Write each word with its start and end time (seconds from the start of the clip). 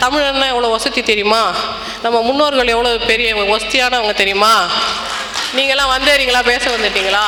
தமிழன்னா 0.00 0.46
எவ்வளோ 0.46 0.68
வசதி 0.68 1.02
தெரியுமா? 1.02 1.54
நம்ம 2.02 2.22
முன்னோர்கள் 2.22 2.74
எவ்வளோ 2.74 2.96
பெரிய 2.96 3.34
வசதியானவங்க 3.34 4.14
தெரியுமா? 4.14 4.52
நீங்களாம் 5.56 5.94
வந்தேறீங்களா? 5.96 6.42
பேச 6.44 6.76
வந்துட்டீங்களா? 6.76 7.26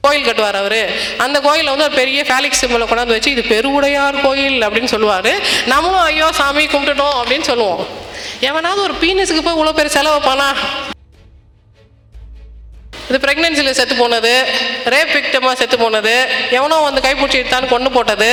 கோயில் 0.00 0.26
கட்டுவார் 0.26 0.58
அவர். 0.60 0.80
அந்த 1.18 1.40
கோயிலில் 1.40 1.72
வந்து 1.72 1.84
ஒரு 1.84 1.94
பெரிய 1.94 2.22
ஃபேலிக் 2.22 2.60
சிம்பிளை 2.60 2.86
கொண்டாந்து 2.86 3.16
வச்சு 3.16 3.30
இது 3.30 3.42
பெருவுடையார் 3.42 4.20
கோயில் 4.20 4.62
அப்படின்னு 4.62 4.92
சொல்லுவார். 4.94 5.32
நம்மளும் 5.66 6.00
ஐயோ 6.00 6.32
சாமி 6.32 6.66
கும்பிட்டுட்டோம் 6.66 7.18
அப்படின்னு 7.20 7.40
சொல்லுவோம். 7.40 7.86
எவனாவது 8.40 8.82
ஒரு 8.82 8.94
பீனஸுக்கு 9.00 9.42
போய் 9.42 9.56
இவ்வளோ 9.58 9.72
பேர் 9.72 9.94
செலவு 9.96 10.20
பண்ணா? 10.20 10.48
இது 13.12 13.18
ப்ரெக்னென்சியில் 13.24 13.76
செத்து 13.78 13.94
போனது 14.02 14.34
ரேப் 14.92 15.10
விக்டமாக 15.16 15.54
செத்து 15.60 15.76
போனது 15.80 16.12
எவனோ 16.58 16.76
வந்து 16.86 17.00
கைப்பிடிச்சி 17.06 17.38
எடுத்தான்னு 17.40 17.72
கொண்டு 17.72 17.88
போட்டது 17.96 18.28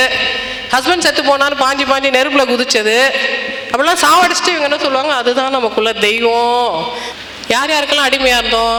ஹஸ்பண்ட் 0.74 1.04
செத்து 1.06 1.22
போனான்னு 1.26 1.56
பாஞ்சி 1.62 1.84
பாஞ்சி 1.90 2.10
நெருப்பில் 2.16 2.50
குதிச்சது 2.50 2.94
அப்படிலாம் 3.72 4.00
சாவடிச்சுட்டு 4.04 4.52
இவங்க 4.52 4.68
என்ன 4.68 4.78
சொல்லுவாங்க? 4.84 5.12
அதுதான் 5.22 5.54
நமக்குள்ள 5.56 5.90
தெய்வம். 6.06 6.70
யார் 7.54 7.72
யாருக்கெல்லாம் 7.74 8.08
அடிமையாக 8.10 8.40
இருந்தோம்? 8.42 8.78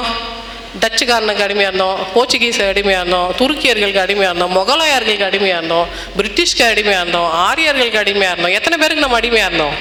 டச்சுக்காரனுக்கு 0.83 1.45
அடிமையாக 1.47 1.71
இருந்தோம் 1.71 1.99
போர்ச்சுகீஸ் 2.15 2.59
அடிமையாக 2.71 3.03
இருந்தோம் 3.03 3.29
துருக்கியர்களுக்கு 3.41 4.01
அடிமையாக 4.05 4.31
இருந்தோம் 4.33 4.55
முகலாயர்களுக்கு 4.59 5.27
அடிமையாக 5.29 5.59
இருந்தோம் 5.61 5.87
பிரிட்டிஷ்க்கு 6.17 6.65
அடிமையாக 6.71 7.03
இருந்தோம் 7.03 7.29
ஆரியர்களுக்கு 7.47 8.01
அடிமையாக 8.03 8.33
இருந்தோம் 8.35 8.55
எத்தனை 8.59 8.77
பேருக்கு 8.83 9.05
நம்ம 9.05 9.19
அடிமையாக 9.21 9.49
இருந்தோம்? 9.51 9.75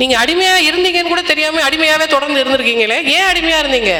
நீங்கள் 0.00 0.20
அடிமையாக 0.24 0.66
இருந்தீங்கன்னு 0.70 1.14
கூட 1.14 1.24
தெரியாமல் 1.32 1.66
அடிமையாகவே 1.68 2.08
தொடர்ந்து 2.16 2.42
இருந்திருக்கீங்களே 2.42 2.98
ஏன் 3.16 3.28
அடிமையாக 3.30 3.62
இருந்தீங்க? 3.64 3.94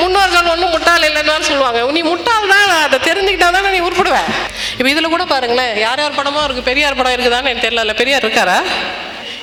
முன்னோர்கள் 0.00 0.50
ஒன்றும் 0.52 0.72
முட்டாள் 0.74 1.06
இல்லைன்னு 1.08 1.48
சொல்லுவாங்க. 1.50 1.80
நீ 1.96 2.02
முட்டாள் 2.12 2.50
தான் 2.52 2.66
அதை 2.86 2.98
தெரிஞ்சுக்கிட்டா 3.08 3.48
தானே 3.56 3.70
நீ 3.76 3.80
உருப்பிடுவேன் 3.88 4.28
இப்போ 4.78 4.88
இதில் 4.92 5.12
கூட 5.14 5.24
பாருங்களேன் 5.32 5.72
யார் 5.84 6.02
யார் 6.02 6.18
படமோ 6.20 6.42
இருக்குது 6.46 6.68
பெரியார் 6.70 6.98
படம் 7.00 7.14
இருக்குதான்னு 7.16 7.50
எனக்கு 7.50 7.66
தெரியல. 7.66 7.94
பெரியார் 8.00 8.24
இருக்காரா? 8.26 8.58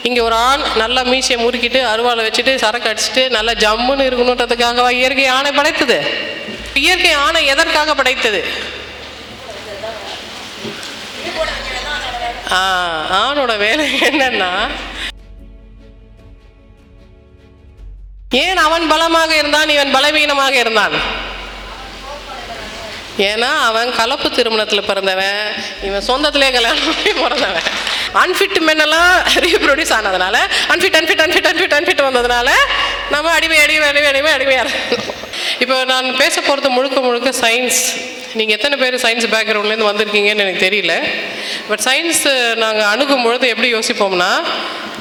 இங்கே 0.07 0.21
ஒரு 0.27 0.35
ஆண் 0.47 0.63
நல்லா 0.81 1.01
மீசையை 1.11 1.37
முறுக்கிட்டு 1.43 1.79
அருவாளை 1.91 2.21
வச்சுட்டு 2.27 2.53
சரக்கு 2.63 2.89
அடிச்சுட்டு 2.91 3.23
நல்லா 3.37 3.53
ஜம்முன்னு 3.63 4.07
இருக்கணுன்றதுக்காகவா 4.09 4.91
இயற்கை 4.99 5.27
ஆணை 5.37 5.51
படைத்தது? 5.59 5.97
இயற்கை 6.85 7.13
ஆணை 7.25 7.41
எதற்காக 7.53 7.93
படைத்தது? 7.99 8.41
ஆ 12.57 12.61
ஆணோட 13.21 13.53
வேலை 13.65 13.85
என்னன்னா 14.09 14.51
ஏன் 18.31 18.59
அவன் 18.67 18.85
பலமாக 18.91 19.31
இருந்தான் 19.41 19.69
இவன் 19.75 19.93
பலவீனமாக 19.95 20.55
இருந்தான்? 20.63 20.95
ஏன்னா 23.27 23.49
அவன் 23.67 23.89
கலப்பு 23.99 24.27
திருமணத்தில் 24.37 24.87
பிறந்தவன் 24.87 25.39
இவன் 25.87 26.05
சொந்தத்திலே 26.07 26.49
கல்யாணம் 26.55 26.97
பிறந்தவன். 27.21 27.67
அன்ஃபிட் 28.23 28.59
மென்னெல்லாம் 28.67 29.13
ரீப்ரொடியூஸ் 29.45 29.93
ஆனதுனால 29.97 30.35
unfit 30.73 30.97
unfit 30.99 31.23
unfit 31.25 31.47
unfit 31.51 31.75
unfit 31.77 32.03
வந்ததுனால 32.07 32.49
நம்ம 33.13 33.31
அடிமை 33.37 33.57
அடிமை 33.65 33.87
அடிமை 33.89 34.09
அடிமை 34.11 34.31
அடிமையாக 34.37 34.69
இப்போ 35.63 35.75
நான் 35.93 36.07
பேச 36.21 36.35
போகிறது 36.41 36.69
முழுக்க 36.77 36.99
முழுக்க 37.07 37.31
சயின்ஸ் 37.43 37.81
நீங்கள் 38.37 38.57
எத்தனை 38.57 38.77
பேர் 38.83 39.01
சயின்ஸ் 39.05 39.27
பேக்ரவுண்ட்லேருந்து 39.35 39.89
வந்திருக்கீங்கன்னு 39.91 40.43
எனக்கு 40.45 40.65
தெரியல. 40.67 40.93
பட் 41.69 41.83
சயின்ஸ் 41.87 42.23
நாங்கள் 42.63 42.89
அணுகும் 42.93 43.23
பொழுது 43.23 43.47
எப்படி 43.47 43.69
யோசிப்போம்னா 43.75 44.31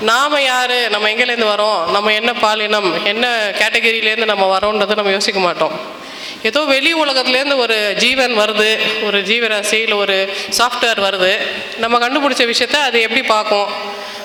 நாம் 0.01 0.41
யார்? 0.41 0.91
நம்ம 0.91 1.11
எங்கேருந்து 1.11 1.53
வரோம்? 1.55 1.91
நம்ம 1.91 2.13
என்ன 2.13 2.33
பாலினம்? 2.33 3.05
என்ன 3.05 3.53
கேட்டகரியிலேருந்து 3.59 4.25
நம்ம 4.25 4.59
வரோன்றதை 4.59 4.95
நம்ம 4.95 5.11
யோசிக்க 5.11 5.41
மாட்டோம். 5.41 6.05
ஏதோ 6.43 6.61
வெளி 6.61 6.95
உலகத்துலேருந்து 6.95 7.57
ஒரு 7.57 7.95
ஜீவன் 7.99 8.39
வருது 8.39 8.79
ஒரு 9.03 9.19
ஜீவராசி 9.21 9.73
இல்லை 9.73 9.99
ஒரு 9.99 10.35
சாஃப்ட்வேர் 10.59 11.01
வருது. 11.07 11.39
நம்ம 11.79 11.99
கண்டுபிடிச்ச 11.99 12.53
விஷயத்த 12.53 12.73
அது 12.73 13.01
எப்படி 13.01 13.23
பார்க்கும்? 13.23 13.69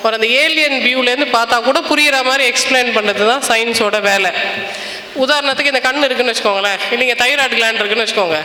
ஒரு 0.03 0.13
அந்த 0.13 0.27
ஏலியன் 0.27 0.77
வியூலேருந்து 0.87 1.27
பார்த்தா 1.37 1.61
கூட 1.63 1.79
புரிகிற 1.79 2.23
மாதிரி 2.23 2.53
எக்ஸ்பிளைன் 2.53 2.93
பண்ணுறது 2.97 3.27
தான் 3.27 3.43
சயின்ஸோட 3.49 4.01
வேலை. 4.01 4.31
உதாரணத்துக்கு 5.15 5.73
இந்த 5.73 5.79
கண் 5.79 6.03
இருக்குன்னு 6.03 6.33
வச்சுக்கோங்களேன். 6.33 6.79
இல்லைங்க 6.91 7.15
தைராய்டு 7.23 7.57
கிளாண்ட் 7.59 7.79
இருக்குன்னு 7.81 8.05
வச்சுக்கோங்க. 8.05 8.39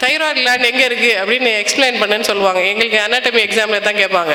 தைராய்டு 0.00 0.40
கிளாண்ட் 0.42 0.70
எங்கே 0.70 0.86
இருக்குது 0.88 1.18
அப்படின்னு 1.22 1.64
எக்ஸ்பிளைன் 1.64 2.00
பண்ணுன்னு 2.02 2.20
சொல்லுவாங்க. 2.20 2.60
எங்களுக்கு 2.60 2.98
அனாட்டமி 2.98 3.42
எக்ஸாமில் 3.48 3.80
தான் 3.80 4.00
கேட்பாங்க. 4.02 4.34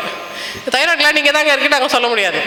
தைராய்டெலாம் 0.75 1.15
நீங்கள் 1.17 1.35
தாங்க 1.37 1.51
இருக்குது 1.53 1.75
நாங்கள் 1.75 1.93
சொல்ல 1.95 2.07
முடியாது. 2.13 2.39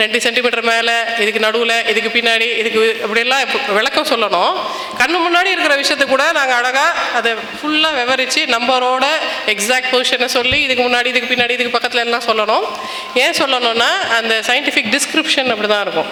ரெண்டு 0.00 0.18
சென்டிமீட்டர் 0.24 0.64
மேலே 0.70 0.94
இதுக்கு 1.22 1.40
நடுவில் 1.46 1.74
இதுக்கு 1.92 2.10
பின்னாடி 2.16 2.48
இதுக்கு 2.60 2.80
அப்படியெல்லாம் 3.04 3.42
விளக்கம் 3.78 4.08
சொல்லணும். 4.12 4.54
கண்ணு 5.00 5.18
முன்னாடி 5.26 5.50
இருக்கிற 5.54 5.76
விஷயத்தை 5.82 6.06
கூட 6.12 6.24
நாங்கள் 6.38 6.58
அழகாக 6.60 6.92
அதை 7.18 7.32
ஃபுல்லாக 7.58 7.92
விவரித்து 8.00 8.42
நம்பரோட 8.56 9.06
எக்ஸாக்ட் 9.54 9.90
பொசிஷனை 9.94 10.28
சொல்லி 10.38 10.60
இதுக்கு 10.66 10.84
முன்னாடி 10.88 11.10
இதுக்கு 11.12 11.30
பின்னாடி 11.32 11.56
இதுக்கு 11.58 11.76
பக்கத்தில் 11.76 12.04
எல்லாம் 12.06 12.26
சொல்லணும். 12.28 12.66
ஏன் 13.24 13.38
சொல்லணும்னா 13.42 13.90
அந்த 14.18 14.34
சயின்டிஃபிக் 14.50 14.92
டிஸ்கிரிப்ஷன் 14.96 15.50
அப்படி 15.54 15.70
தான் 15.74 15.84
இருக்கும். 15.88 16.10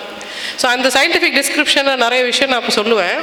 ஸோ 0.61 0.67
அந்த 0.75 0.89
சயின்டிஃபிக் 0.97 1.39
டிஸ்கிரிப்ஷனில் 1.41 2.03
நிறைய 2.05 2.21
விஷயம் 2.31 2.53
நான் 2.53 2.63
இப்போ 2.63 2.75
சொல்லுவேன். 2.81 3.19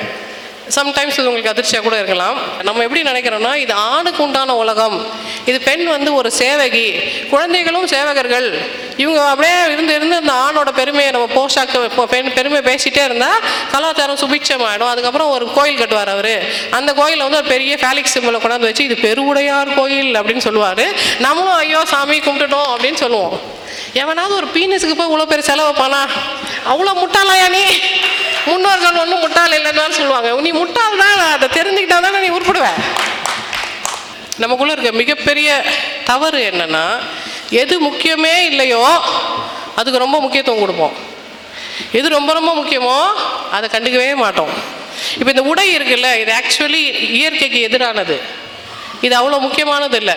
சம்டைம்ஸ் 0.76 1.18
இது 1.20 1.28
உங்களுக்கு 1.30 1.52
அதிர்ச்சியாக 1.52 1.84
கூட 1.86 1.96
இருக்கலாம். 1.98 2.38
நம்ம 2.68 2.82
எப்படி 2.86 3.02
நினைக்கிறோம்னா 3.10 3.56
இது 3.56 3.74
ஆணுக்கு 3.74 4.24
உண்டான 4.24 4.56
உலகம். 4.56 4.98
இது 5.46 5.62
பெண் 5.62 5.84
வந்து 5.86 6.14
ஒரு 6.14 6.32
சேவகி. 6.32 6.88
குழந்தைகளும் 7.30 7.88
சேவகர்கள். 7.94 8.48
இவங்க 9.04 9.20
அப்படியே 9.30 9.56
இருந்து 9.74 9.94
இருந்து 9.94 10.16
அந்த 10.16 10.34
ஆணோட 10.46 10.70
பெருமையை 10.80 11.12
நம்ம 11.12 11.28
போஷாக்க 11.38 11.84
இப்போ 11.84 12.06
பெண் 12.06 12.34
பெருமை 12.34 12.62
பேசிகிட்டே 12.70 13.04
இருந்தால் 13.04 13.40
கலாச்சாரம் 13.72 14.20
சுபிட்சமாயிடும். 14.24 14.92
அதுக்கப்புறம் 14.94 15.30
ஒரு 15.30 15.52
கோயில் 15.58 15.80
கட்டுவார் 15.82 16.14
அவர். 16.16 16.34
அந்த 16.72 16.94
கோயிலில் 16.94 17.26
வந்து 17.28 17.42
ஒரு 17.42 17.48
பெரிய 17.48 17.76
ஃபேலிக் 17.82 18.14
சிம்பிளை 18.16 18.40
கொண்டாந்து 18.46 18.70
வச்சு 18.70 18.84
இது 18.84 18.96
பெருவுடையார் 18.96 19.74
கோயில் 19.74 20.14
அப்படின்னு 20.22 20.46
சொல்லுவார். 20.48 20.86
நம்மளும் 21.20 21.54
ஐயோ 21.54 21.86
சாமி 21.86 22.20
கும்பிட்டுட்டோம் 22.20 22.70
அப்படின்னு 22.74 23.02
சொல்லுவோம். 23.06 23.36
எவனாவது 23.94 24.36
ஒரு 24.36 24.48
பீனஸுக்கு 24.56 24.96
போய் 24.98 25.10
இவ்வளோ 25.10 25.26
பேர் 25.32 25.50
செலவு 25.50 25.74
பண்ணா? 25.74 26.02
அவ்வளோ 26.72 26.92
முட்டாளாயா 27.02 27.50
நீ? 27.50 27.66
முன்னோர்கள் 28.52 29.02
ஒன்றும் 29.04 29.24
முட்டாள் 29.26 29.56
இல்லைன்னு 29.58 29.98
சொல்லுவாங்க. 30.00 30.30
நீ 30.48 30.52
முட்டாள் 30.62 31.02
தான் 31.04 31.20
அதை 31.36 31.48
தெரிஞ்சுக்கிட்டா 31.58 32.00
தானே 32.06 32.20
நீ 32.26 32.32
உருப்பிடுவேன் 32.38 32.80
நமக்குள்ளே 34.44 34.74
இருக்க 34.76 34.92
மிகப்பெரிய 35.02 35.50
தவறு 36.10 36.40
என்னென்னா 36.50 36.86
எது 37.62 37.76
முக்கியமே 37.88 38.34
இல்லையோ 38.50 38.82
அதுக்கு 39.80 40.04
ரொம்ப 40.04 40.18
முக்கியத்துவம் 40.24 40.64
கொடுப்போம். 40.64 40.96
எது 41.98 42.08
ரொம்ப 42.18 42.32
ரொம்ப 42.38 42.52
முக்கியமோ 42.60 42.98
அதை 43.56 43.66
கண்டுக்கவே 43.74 44.12
மாட்டோம். 44.24 44.52
இப்போ 45.20 45.30
இந்த 45.34 45.44
உடை 45.52 45.66
இருக்குல்ல 45.78 46.10
இது 46.22 46.32
ஆக்சுவலி 46.40 46.84
இயற்கைக்கு 47.20 47.60
எதிரானது. 47.68 48.16
இது 49.06 49.14
அவ்வளோ 49.20 49.40
முக்கியமானது 49.46 49.98
இல்லை. 50.02 50.16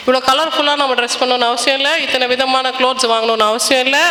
இவ்வளோ 0.00 0.20
கலர்ஃபுல்லாக 0.30 0.80
நம்ம 0.82 0.94
ட்ரெஸ் 0.98 1.20
பண்ணணும்னு 1.20 1.50
அவசியம் 1.50 1.78
இல்லை. 1.80 1.92
இத்தனை 2.04 2.26
விதமான 2.32 2.72
க்ளோத்ஸ் 2.78 3.10
வாங்கணும்னு 3.12 3.46
அவசியம் 3.52 3.84
இல்லை. 3.86 4.04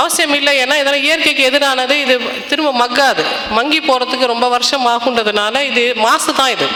அவசியம் 0.00 0.34
இல்லை. 0.38 0.52
ஏன்னா 0.62 0.76
இதெல்லாம் 0.82 1.04
இயற்கைக்கு 1.08 1.44
எதிரானது. 1.50 1.94
இது 2.04 2.14
திரும்ப 2.50 2.70
மக்காது. 2.84 3.22
மங்கி 3.58 3.80
போகிறதுக்கு 3.80 4.32
ரொம்ப 4.34 4.48
வருஷம் 4.54 4.86
ஆகுன்றதுனால 4.94 5.62
இது 5.70 5.84
மாசு 6.06 6.32
தான் 6.40 6.52
இது. 6.56 6.68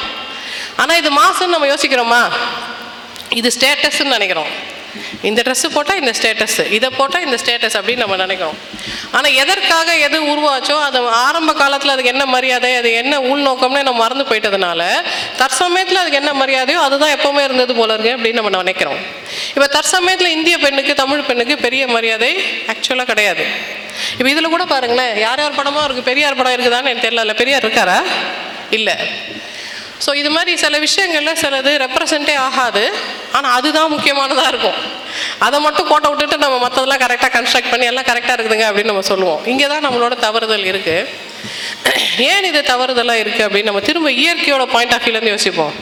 ஆனால் 0.77 0.99
இது 1.03 1.11
மாசுன்னு 1.21 1.55
நம்ம 1.55 1.69
யோசிக்கிறோமா? 1.73 2.23
இது 3.41 3.49
ஸ்டேட்டஸ்ன்னு 3.57 4.15
நினைக்கிறோம். 4.17 4.73
இந்த 5.29 5.41
ட்ரெஸ்ஸு 5.47 5.69
போட்டால் 5.75 6.01
இந்த 6.03 6.13
ஸ்டேட்டஸ் 6.19 6.59
இதை 6.77 6.89
போட்டால் 6.99 7.25
இந்த 7.27 7.37
ஸ்டேட்டஸ் 7.43 7.77
அப்படின்னு 7.79 8.03
நம்ம 8.05 8.19
நினைக்கிறோம். 8.25 8.59
ஆனால் 9.17 9.37
எதற்காக 9.43 9.89
எது 10.07 10.19
உருவாச்சோ 10.33 10.77
அது 10.87 10.99
ஆரம்ப 11.27 11.51
காலத்தில் 11.63 11.93
அதுக்கு 11.95 12.13
என்ன 12.15 12.25
மரியாதை 12.35 12.71
அது 12.81 12.91
என்ன 13.03 13.15
உள்நோக்கம்னு 13.33 13.83
நம்ம 13.89 14.03
மறந்து 14.05 14.27
போயிட்டதுனால 14.31 14.83
தற்சமயத்தில் 15.41 16.01
அதுக்கு 16.03 16.21
என்ன 16.23 16.33
மரியாதையோ 16.43 16.81
அதுதான் 16.87 17.15
எப்போவுமே 17.17 17.43
இருந்தது 17.49 17.75
போல 17.81 17.95
இருக்கு 17.97 18.15
அப்படின்னு 18.17 18.41
நம்ம 18.41 18.63
நினைக்கிறோம். 18.63 19.01
இப்போ 19.55 19.69
தற்சமயத்தில் 19.77 20.35
இந்திய 20.39 20.59
பெண்ணுக்கு 20.65 20.95
தமிழ் 21.03 21.27
பெண்ணுக்கு 21.31 21.57
பெரிய 21.67 21.85
மரியாதை 21.97 22.33
ஆக்சுவலாக 22.75 23.09
கிடையாது. 23.13 23.47
இப்போ 24.19 24.29
இதில் 24.35 24.53
கூட 24.55 24.65
பாருங்களேன் 24.75 25.15
யார் 25.27 25.43
யார் 25.45 25.59
படமாக 25.61 25.85
இருக்குது 25.87 26.09
பெரியார் 26.11 26.39
படம் 26.41 26.55
இருக்குதான்னு 26.57 26.91
எனக்கு 26.93 27.07
தெரியல. 27.09 27.35
பெரியார் 27.43 27.65
இருக்காரா? 27.67 27.99
இல்லை. 28.79 28.97
ஸோ 30.05 30.11
இது 30.21 30.31
மாதிரி 30.37 30.53
சில 30.63 30.79
விஷயங்களில் 30.87 31.39
சிலது 31.43 31.73
ரெப்ரசன்ட்டே 31.85 32.35
ஆகாது. 32.47 32.85
ஆனால் 33.37 33.53
அதுதான் 33.59 33.93
முக்கியமானதாக 33.95 34.51
இருக்கும். 34.53 34.79
அதை 35.47 35.59
மட்டும் 35.67 35.89
போட்ட 35.91 36.07
விட்டுட்டு 36.11 36.37
நம்ம 36.45 36.57
மற்றதெல்லாம் 36.65 37.03
கரெக்டாக 37.05 37.31
கன்ஸ்ட்ரக்ட் 37.37 37.71
பண்ணி 37.73 37.87
எல்லாம் 37.91 38.09
கரெக்டாக 38.11 38.35
இருக்குதுங்க 38.37 38.67
அப்படின்னு 38.71 38.93
நம்ம 38.93 39.07
சொல்லுவோம். 39.13 39.41
இங்கே 39.53 39.67
தான் 39.73 39.85
நம்மளோட 39.87 40.17
தவறுதல் 40.27 40.67
இருக்குது 40.73 41.33
ஏன் 42.31 42.47
இது 42.49 42.61
தவறுதலாக 42.73 43.23
இருக்குது 43.23 43.45
அப்படின்னு 43.47 43.71
நம்ம 43.71 43.83
திரும்ப 43.89 44.11
இயற்கையோட 44.23 44.65
பாயிண்ட் 44.75 44.95
ஆஃப் 44.97 45.05
வியூலேருந்து 45.05 45.35
யோசிப்போம். 45.35 45.75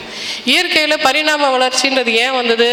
இயற்கையில் 0.53 1.03
பரிணாம 1.07 1.49
வளர்ச்சின்றது 1.55 2.13
ஏன் 2.23 2.35
வந்தது? 2.39 2.69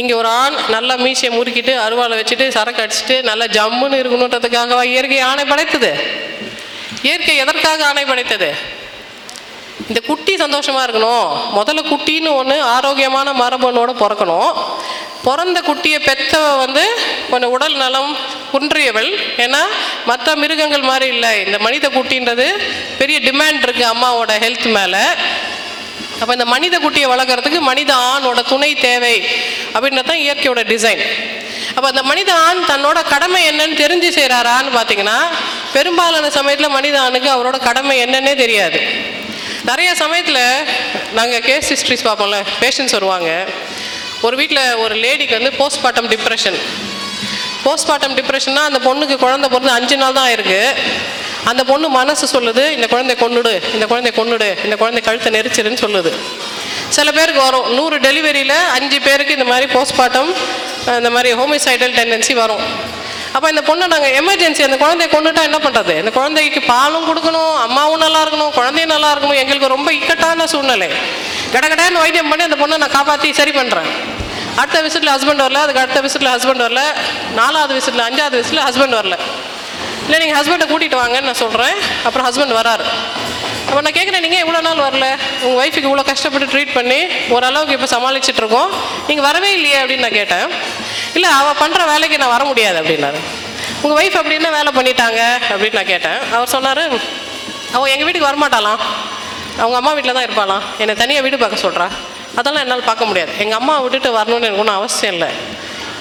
இங்கே 0.00 0.14
ஒரு 0.20 0.28
ஆண் 0.40 0.56
நல்லா 0.74 0.94
மீசையை 1.04 1.30
முறுக்கிட்டு 1.36 1.72
அருவாளை 1.84 2.16
வச்சுட்டு 2.20 2.46
சரக்கு 2.56 2.82
அடிச்சுட்டு 2.84 3.16
நல்லா 3.28 3.46
ஜம்முன்னு 3.56 4.00
இருக்கணுன்றதுக்காகவா 4.02 4.84
இயற்கை 4.94 5.20
ஆணை 5.30 5.44
படைத்தது? 5.52 5.92
இயற்கை 7.08 7.36
எதற்காக 7.44 7.86
ஆணை 7.90 8.04
படைத்தது? 8.12 8.50
இந்த 9.90 10.00
குட்டி 10.08 10.32
சந்தோஷமாக 10.42 10.84
இருக்கணும். 10.86 11.26
முதல்ல 11.56 11.82
குட்டின்னு 11.92 12.30
ஒன்று 12.40 12.56
ஆரோக்கியமான 12.74 13.32
மரபணோடு 13.42 13.92
பிறக்கணும். 14.02 14.52
பிறந்த 15.26 15.58
குட்டியை 15.68 15.98
பெற்ற 16.06 16.40
வந்து 16.62 16.84
கொஞ்சம் 17.30 17.52
உடல் 17.56 17.76
நலம் 17.82 18.10
குன்றியவள். 18.52 19.10
ஏன்னா 19.44 19.62
மற்ற 20.10 20.34
மிருகங்கள் 20.42 20.88
மாதிரி 20.90 21.06
இல்லை. 21.14 21.32
இந்த 21.46 21.58
மனித 21.66 21.86
குட்டின்றது 21.96 22.46
பெரிய 23.00 23.18
டிமாண்ட் 23.28 23.64
இருக்குது 23.66 23.90
அம்மாவோட 23.94 24.32
ஹெல்த் 24.44 24.68
மேலே. 24.78 25.04
அப்போ 26.20 26.32
இந்த 26.36 26.46
மனித 26.52 26.74
குட்டியை 26.82 27.08
வளர்க்குறதுக்கு 27.12 27.58
மனித 27.70 27.90
ஆணோட 28.10 28.40
துணை 28.52 28.70
தேவை 28.84 29.16
அப்படின்றது 29.74 30.08
தான் 30.10 30.22
இயற்கையோட 30.26 30.60
டிசைன் 30.70 31.02
அப்போ 31.74 31.86
அந்த 31.92 32.02
மனித 32.10 32.30
ஆண் 32.44 32.60
தன்னோட 32.70 32.98
கடமை 33.14 33.40
என்னன்னு 33.50 33.76
தெரிஞ்சு 33.82 34.08
செய்கிறாரான்னு 34.16 34.70
பார்த்தீங்கன்னா 34.76 35.18
பெரும்பாலான 35.74 36.30
சமயத்தில் 36.38 36.74
மனித 36.76 36.96
ஆணுக்கு 37.06 37.28
அவரோட 37.34 37.58
கடமை 37.68 37.96
என்னன்னே 38.04 38.34
தெரியாது. 38.44 38.78
நிறைய 39.68 39.90
சமயத்தில் 40.00 40.42
நாங்கள் 41.18 41.42
கேஸ் 41.46 41.68
ஹிஸ்ட்ரிஸ் 41.72 42.04
பார்ப்போம்ல 42.06 42.38
பேஷண்ட்ஸ் 42.62 42.94
வருவாங்க. 42.96 43.30
ஒரு 44.26 44.34
வீட்டில் 44.40 44.62
ஒரு 44.82 44.94
லேடிக்கு 45.04 45.34
வந்து 45.38 45.52
போஸ்ட்மார்ட்டம் 45.60 46.08
டிப்ரெஷன் 46.12 46.58
போஸ்ட்மார்ட்டம் 47.64 48.14
டிப்ரெஷன்னா 48.18 48.62
அந்த 48.68 48.80
பொண்ணுக்கு 48.86 49.16
குழந்தை 49.24 49.48
பிறந்து 49.52 49.72
அஞ்சு 49.78 49.96
நாள் 50.02 50.18
தான் 50.18 50.30
இருக்குது 50.34 50.84
அந்த 51.50 51.62
பொண்ணு 51.70 51.86
மனசு 51.98 52.26
சொல்லுது 52.34 52.64
இந்த 52.76 52.86
குழந்தைய 52.92 53.16
கொன்னுடு 53.22 53.54
இந்த 53.76 53.84
குழந்தைய 53.92 54.12
கொன்னுடு 54.18 54.48
இந்த 54.66 54.76
குழந்தை 54.82 55.00
கழுத்தை 55.08 55.30
நெரிச்சிருன்னு 55.36 55.82
சொல்லுது. 55.84 56.12
சில 56.96 57.08
பேருக்கு 57.18 57.42
வரும் 57.48 57.66
நூறு 57.78 57.96
டெலிவரியில் 58.06 58.58
அஞ்சு 58.76 58.98
பேருக்கு 59.08 59.36
இந்த 59.38 59.48
மாதிரி 59.52 59.66
போஸ்ட்மார்ட்டம் 59.76 60.30
இந்த 61.00 61.10
மாதிரி 61.16 61.30
ஹோமிசைடல் 61.40 61.96
டெண்டன்சி 61.98 62.36
வரும். 62.42 62.64
அப்போ 63.34 63.46
இந்த 63.52 63.62
பொண்ணை 63.68 63.86
நாங்கள் 63.94 64.14
எமர்ஜென்சி 64.20 64.62
அந்த 64.66 64.78
குழந்தைய 64.82 65.08
கொண்டுட்டா 65.14 65.42
என்ன 65.48 65.58
பண்ணுறது 65.64 65.94
இந்த 66.02 66.12
குழந்தைக்கு 66.18 66.60
பாலும் 66.72 67.06
கொடுக்கணும் 67.08 67.54
அம்மாவும் 67.66 68.02
நல்லா 68.04 68.20
இருக்கணும் 68.24 68.52
குழந்தையும் 68.58 68.92
நல்லா 68.94 69.10
இருக்கணும். 69.14 69.40
எங்களுக்கு 69.42 69.74
ரொம்ப 69.76 69.88
இக்கட்டான 69.98 70.46
சூழ்நிலை. 70.52 70.88
கடகடான்னு 71.54 72.02
வைத்தியம் 72.04 72.30
பண்ணி 72.32 72.46
அந்த 72.48 72.58
பொண்ணை 72.62 72.78
நான் 72.84 72.96
காப்பாற்றி 72.98 73.30
சரி 73.40 73.54
பண்ணுறேன் 73.58 73.90
அடுத்த 74.60 74.78
விசிட்டில் 74.84 75.12
ஹஸ்பண்ட் 75.14 75.44
வரல 75.44 75.62
அதுக்கு 75.64 75.82
அடுத்த 75.84 76.00
விசிட்டில் 76.04 76.32
ஹஸ்பண்ட் 76.34 76.64
வரல 76.66 76.82
நாலாவது 77.40 77.72
விசிட்டில் 77.78 78.06
அஞ்சாவது 78.08 78.36
விசிட்டில் 78.40 78.64
ஹஸ்பண்ட் 78.68 78.96
வரல. 79.00 79.16
இல்லை 80.06 80.18
நீங்கள் 80.22 80.38
ஹஸ்பண்டை 80.38 80.66
கூட்டிகிட்டு 80.70 80.98
வாங்கன்னு 81.02 81.28
நான் 81.30 81.42
சொல்கிறேன் 81.44 81.76
அப்புறம் 82.06 82.26
ஹஸ்பண்ட் 82.28 82.54
வராரு. 82.60 82.84
அப்போ 83.68 83.80
நான் 83.86 83.96
கேட்குறேன் 83.98 84.24
நீங்கள் 84.24 84.42
இவ்வளோ 84.44 84.60
நாள் 84.66 84.82
வரல? 84.88 85.06
உங்கள் 85.44 85.58
ஒய்ஃபுக்கு 85.62 85.88
இவ்வளோ 85.90 86.04
கஷ்டப்பட்டு 86.10 86.50
ட்ரீட் 86.52 86.76
பண்ணி 86.78 86.98
ஓரளவுக்கு 87.36 87.76
இப்போ 87.76 87.88
சமாளிச்சுட்ருக்கோம் 87.94 88.70
நீங்கள் 89.08 89.26
வரவே 89.28 89.50
இல்லையே 89.58 89.78
அப்படின்னு 89.82 90.04
நான் 90.06 90.18
கேட்டேன். 90.20 90.46
இல்லை 91.16 91.28
அவள் 91.40 91.60
பண்ணுற 91.62 91.82
வேலைக்கு 91.92 92.20
நான் 92.22 92.34
வர 92.36 92.44
முடியாது 92.50 92.78
அப்படின்னாரு. 92.82 93.20
உங்கள் 93.82 93.98
ஒய்ஃப் 94.00 94.18
அப்படி 94.20 94.36
என்ன 94.40 94.50
வேலை 94.56 94.70
பண்ணிட்டாங்க 94.78 95.20
அப்படின்னு 95.50 95.78
நான் 95.80 95.92
கேட்டேன். 95.92 96.18
அவர் 96.36 96.52
சொன்னார் 96.54 96.82
அவன் 97.76 97.92
எங்கள் 97.92 98.06
வீட்டுக்கு 98.06 98.30
வரமாட்டாளாம் 98.30 98.80
அவங்க 99.60 99.76
அம்மா 99.80 99.92
வீட்டில் 99.96 100.16
தான் 100.16 100.26
இருப்பாளாம் 100.26 100.64
என்னை 100.82 100.94
தனியாக 101.02 101.24
வீடு 101.26 101.36
பார்க்க 101.42 101.64
சொல்கிறா 101.66 101.86
அதெல்லாம் 102.38 102.64
என்னால் 102.64 102.88
பார்க்க 102.88 103.08
முடியாது. 103.10 103.32
எங்கள் 103.42 103.58
அம்மா 103.60 103.74
விட்டுட்டு 103.84 104.10
வரணும்னு 104.18 104.46
எனக்கு 104.48 104.62
ஒன்றும் 104.64 104.78
அவசியம் 104.80 105.14
இல்லை. 105.16 105.28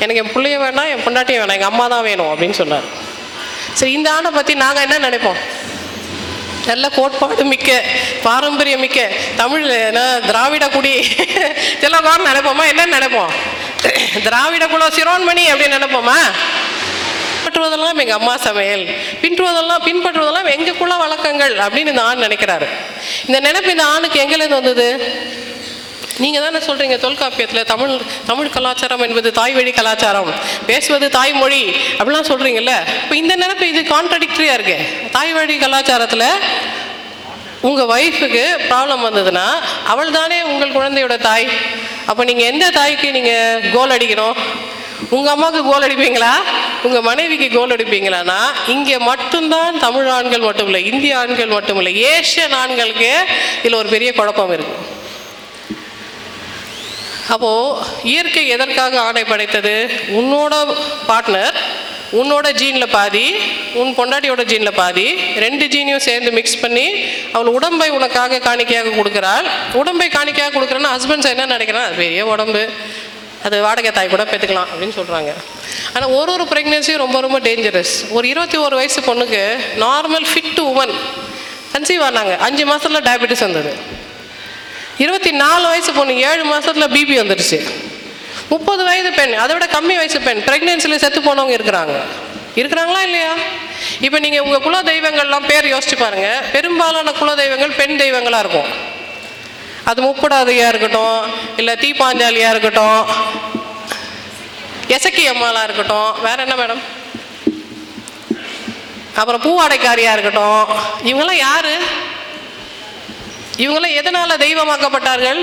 எனக்கு 0.04 0.22
என் 0.22 0.34
பிள்ளைய 0.34 0.56
வேணாம் 0.64 0.90
என் 0.94 1.04
பொண்டாட்டியும் 1.06 1.42
வேணாம். 1.42 1.58
எங்கள் 1.60 1.72
அம்மா 1.74 1.86
தான் 1.94 2.06
வேணும் 2.08 2.32
அப்படின்னு 2.32 2.58
சொன்னார். 2.62 2.88
சரி 3.80 3.94
இந்த 3.98 4.10
ஆண்டை 4.16 4.32
பற்றி 4.38 4.54
நாங்கள் 4.64 4.86
என்ன 4.88 4.98
நினைப்போம்? 5.08 5.40
நல்ல 6.70 6.86
கோட்பாடு 6.98 7.44
மிக்க 7.54 7.70
பாரம்பரியம் 8.28 8.84
மிக்க 8.86 9.00
தமிழ் 9.40 9.66
என்ன 9.90 10.02
திராவிட 10.30 10.66
குடி 10.76 10.94
இதெல்லாம் 11.76 12.28
நினைப்போமா? 12.30 12.64
என்ன 12.74 12.86
நினைப்போம்? 12.98 13.32
திராவிட 14.24 14.68
குலம் 14.68 14.96
சிரோன்மணி 14.98 15.44
அப்படின்னு 15.52 15.78
நினைப்போமா? 15.78 16.18
பின்பற்றுவதெல்லாம் 17.46 18.00
எங்கள் 18.04 18.18
அம்மா 18.18 18.38
சமையல். 18.38 18.84
பின்பற்றுவதெல்லாம் 19.22 19.84
பின்பற்றுவதெல்லாம் 19.88 20.50
எங்கள் 20.56 20.78
குல 20.78 20.96
வழக்கங்கள் 20.98 21.56
அப்படின்னு 21.58 21.92
இந்த 21.94 22.02
ஆண் 22.02 22.24
நினைக்கிறாரு. 22.24 22.68
இந்த 23.28 23.40
நினைப்பு 23.40 23.72
இந்த 23.72 23.84
ஆணுக்கு 23.84 24.22
எங்கேருந்து 24.24 24.60
வந்தது? 24.62 24.88
நீங்கள் 26.18 26.44
தானே 26.44 26.66
சொல்கிறீங்க 26.66 26.98
தொல்காப்பியத்தில் 26.98 27.64
தமிழ் 27.64 28.02
தமிழ் 28.26 28.50
கலாச்சாரம் 28.50 29.00
என்பது 29.00 29.32
தாய் 29.32 29.54
வழி 29.54 29.72
கலாச்சாரம் 29.72 30.34
பேசுவது 30.66 31.10
தாய்மொழி 31.10 31.76
அப்படிலாம் 31.98 32.30
சொல்கிறீங்கல்ல 32.30 32.76
இப்போ 33.04 33.16
இந்த 33.16 33.36
நினைப்பு 33.36 33.68
இது 33.68 33.82
கான்ட்ரடிக்டரியாக 33.82 34.54
இருக்கு. 34.54 34.78
தாய் 35.12 35.34
வழி 35.34 35.58
கலாச்சாரத்தில் 35.58 36.28
உங்கள் 37.62 37.86
ஒய்ஃபுக்கு 37.86 38.46
ப்ராப்ளம் 38.70 39.06
வந்ததுன்னா 39.08 39.48
அவள் 39.86 40.12
தானே 40.12 40.42
உங்கள் 40.42 40.72
குழந்தையோட 40.72 41.18
தாய். 41.18 41.48
அப்போ 42.10 42.22
நீங்கள் 42.30 42.50
எந்த 42.52 42.66
தாய்க்கு 42.78 43.08
நீங்கள் 43.18 43.70
கோல் 43.76 43.94
அடிக்கணும்? 43.96 44.38
உங்கள் 45.16 45.34
அம்மாவுக்கு 45.34 45.62
கோல் 45.70 45.86
அடிப்பீங்களா? 45.88 46.34
உங்கள் 46.84 47.06
மனைவிக்கு 47.10 47.48
கோல் 47.56 47.74
அடிப்பீங்களான்னா 47.76 48.40
இங்கே 48.74 48.98
மட்டும்தான் 49.10 49.80
தமிழ் 49.86 50.10
ஆண்கள் 50.16 50.46
மட்டும் 50.48 50.70
இல்லை 50.70 50.82
இந்திய 50.92 51.14
ஆண்கள் 51.22 51.56
மட்டும் 51.58 51.80
இல்லை 51.82 51.94
ஏஷியன் 52.12 52.56
ஆண்களுக்கு 52.62 53.12
இதில் 53.60 53.80
ஒரு 53.82 53.90
பெரிய 53.96 54.10
குழப்பம் 54.20 54.54
இருக்குது 54.58 54.94
அப்போது 57.34 57.86
இயற்கை 58.12 58.44
எதற்காக 58.56 59.00
ஆணை 59.08 59.24
படைத்தது? 59.24 59.76
உன்னோட 60.20 60.54
பார்ட்னர் 61.08 61.56
உன்னோட 62.12 62.48
ஜீனில் 62.62 62.94
பாதி 62.96 63.26
உன் 63.74 63.92
பொண்டாட்டியோட 63.98 64.44
ஜீனில் 64.52 64.78
பாதி 64.82 65.06
ரெண்டு 65.46 65.66
ஜீனையும் 65.66 66.06
சேர்ந்து 66.08 66.32
மிக்ஸ் 66.32 66.60
பண்ணி 66.60 66.86
அவள் 67.32 67.48
உடம்பை 67.48 67.90
உனக்காக 67.90 68.40
காணிக்கையாக 68.40 68.90
கொடுக்குறாள். 68.90 69.48
உடம்பை 69.74 70.08
காணிக்கையாக 70.10 70.54
கொடுக்குறேன்னா 70.56 70.92
ஹஸ்பண்ட்ஸ் 70.96 71.32
என்ன 71.34 71.58
நினைக்கிறான் 71.58 71.96
பெரிய 71.96 72.26
உடம்பு. 72.26 72.64
அது 73.46 73.62
வாடகை 73.62 73.92
தாய் 73.92 74.14
கூட 74.14 74.24
பெற்றுக்கலாம் 74.24 74.70
அப்படின்னு 74.72 74.96
சொல்கிறாங்க 75.00 75.32
ஆனால் 75.94 76.12
ஒரு 76.20 76.32
ஒரு 76.36 76.44
ப்ரெக்னென்சியும் 76.52 77.04
ரொம்ப 77.04 77.22
ரொம்ப 77.22 77.40
டேஞ்சரஸ் 77.40 77.96
ஒரு 78.16 78.28
இருபத்தி 78.28 78.58
ஒரு 78.58 78.76
வயசு 78.76 79.02
பொண்ணுக்கு 79.02 79.42
நார்மல் 79.84 80.26
ஃபிட் 80.32 80.62
உமன் 80.70 80.96
கன்சீவ் 81.74 82.04
ஆனாங்க. 82.08 82.38
அஞ்சு 82.38 82.66
மாதத்தில் 82.66 83.06
டயபெட்டிஸ் 83.08 83.46
வந்தது. 83.48 83.72
இருபத்தி 84.98 85.32
நாலு 85.32 85.68
வயசு 85.68 85.92
பொண்ணு 85.94 86.14
ஏழு 86.20 86.44
மாதத்தில் 86.46 86.94
பிபி 86.96 87.16
வந்துடுச்சு 87.22 87.60
முப்பது 88.50 88.84
வயது 88.88 89.12
பெண் 89.20 89.34
அதை 89.44 89.52
விட 89.56 89.66
கம்மி 89.76 89.96
வயசு 90.02 90.20
பெண் 90.28 90.42
ப்ரெக்னென்சியில் 90.48 91.04
செத்து 91.04 91.22
போனவங்க 91.22 91.54
இருக்கிறாங்க. 91.58 91.96
இருக்கிறாங்களா 92.60 93.02
இல்லையா? 93.08 93.32
இப்போ 94.06 94.18
நீங்கள் 94.26 94.44
உங்கள் 94.46 94.64
குல 94.66 94.76
தெய்வங்கள்லாம் 94.92 95.48
பேர் 95.52 95.72
யோசிச்சு 95.74 95.96
பாருங்க. 96.00 96.30
பெரும்பாலான 96.52 97.12
குல 97.22 97.36
தெய்வங்கள் 97.36 97.78
பெண் 97.80 97.98
தெய்வங்களாக 98.04 98.44
இருக்கும். 98.46 98.70
அது 99.90 100.02
முப்படாதையாக 100.02 100.72
இருக்கட்டும் 100.74 101.18
இல்லை 101.58 101.74
தீப்பாஞ்சாலியாக 101.82 102.54
இருக்கட்டும் 102.54 103.02
எசக்கி 104.96 105.24
அம்மாலாக 105.32 105.68
இருக்கட்டும் 105.68 106.22
வேற 106.26 106.38
என்ன 106.46 106.56
மேடம் 106.62 106.84
அப்புறம் 109.20 109.44
பூவாடைக்காரியாக 109.46 110.16
இருக்கட்டும். 110.16 110.64
இவங்கெல்லாம் 111.10 111.44
யாரு? 111.48 111.76
இவங்களாம் 113.58 113.98
எதனால் 114.00 114.42
தெய்வமாக்கப்பட்டார்கள்? 114.46 115.42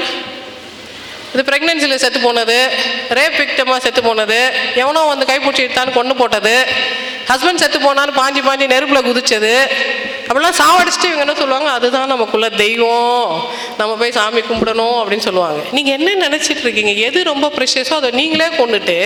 இது 1.35 1.43
ப்ரெக்னென்சியில் 1.51 2.01
செத்து 2.05 2.21
போனது 2.27 2.57
ரேப் 3.19 3.39
விக்டமாக 3.41 3.79
செத்து 3.85 4.03
போனது 4.09 4.41
எவனோ 4.83 5.03
வந்து 5.13 5.29
கைப்பிடிச்சி 5.31 5.65
இழுத்தான்னு 5.67 5.99
கொண்டு 5.99 6.15
போட்டது 6.21 6.55
ஹஸ்பண்ட் 7.31 7.63
செத்து 7.63 7.79
போனாலும் 7.87 8.19
பாஞ்சி 8.21 8.41
பாஞ்சி 8.49 8.67
நெருப்பில் 8.73 9.07
குதிச்சது 9.09 9.55
அப்படிலாம் 10.29 10.59
சாவடிச்சுட்டு 10.61 11.09
இவங்க 11.09 11.25
என்ன 11.25 11.35
சொல்லுவாங்க? 11.41 11.71
அதுதான் 11.79 12.11
நமக்குள்ள 12.13 12.47
தெய்வம். 12.63 13.25
நம்ம 13.79 13.93
போய் 14.01 14.15
சாமி 14.19 14.41
கும்பிடணும் 14.41 14.99
அப்படின்னு 15.01 15.25
சொல்லுவாங்க. 15.27 15.61
நீங்கள் 15.77 15.97
என்ன 15.99 16.15
நினச்சிட்டு 16.27 16.63
இருக்கீங்க? 16.67 16.93
எது 17.07 17.19
ரொம்ப 17.31 17.47
ப்ரெஷஸோ 17.57 17.95
அதை 18.01 18.11
நீங்களே 18.21 18.49
கொண்டுட்டு 18.61 18.97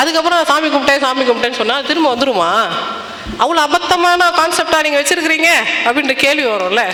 அதுக்கப்புறம் 0.00 0.42
சாமி 0.50 0.68
கும்பிட்டேன் 0.68 1.04
சாமி 1.06 1.24
கும்பிட்டேன்னு 1.28 1.60
சொன்னால் 1.62 1.86
திரும்ப 1.90 2.08
வந்துருமா? 2.14 2.50
அவ்வளோ 3.42 3.62
அபத்தமான 3.68 4.30
கான்செப்டாக 4.40 4.84
நீங்கள் 4.86 5.02
வச்சுருக்கிறீங்க? 5.02 5.50
அப்படின்ற 5.86 6.16
கேள்வி 6.24 6.46
வரும்ல. 6.52 6.84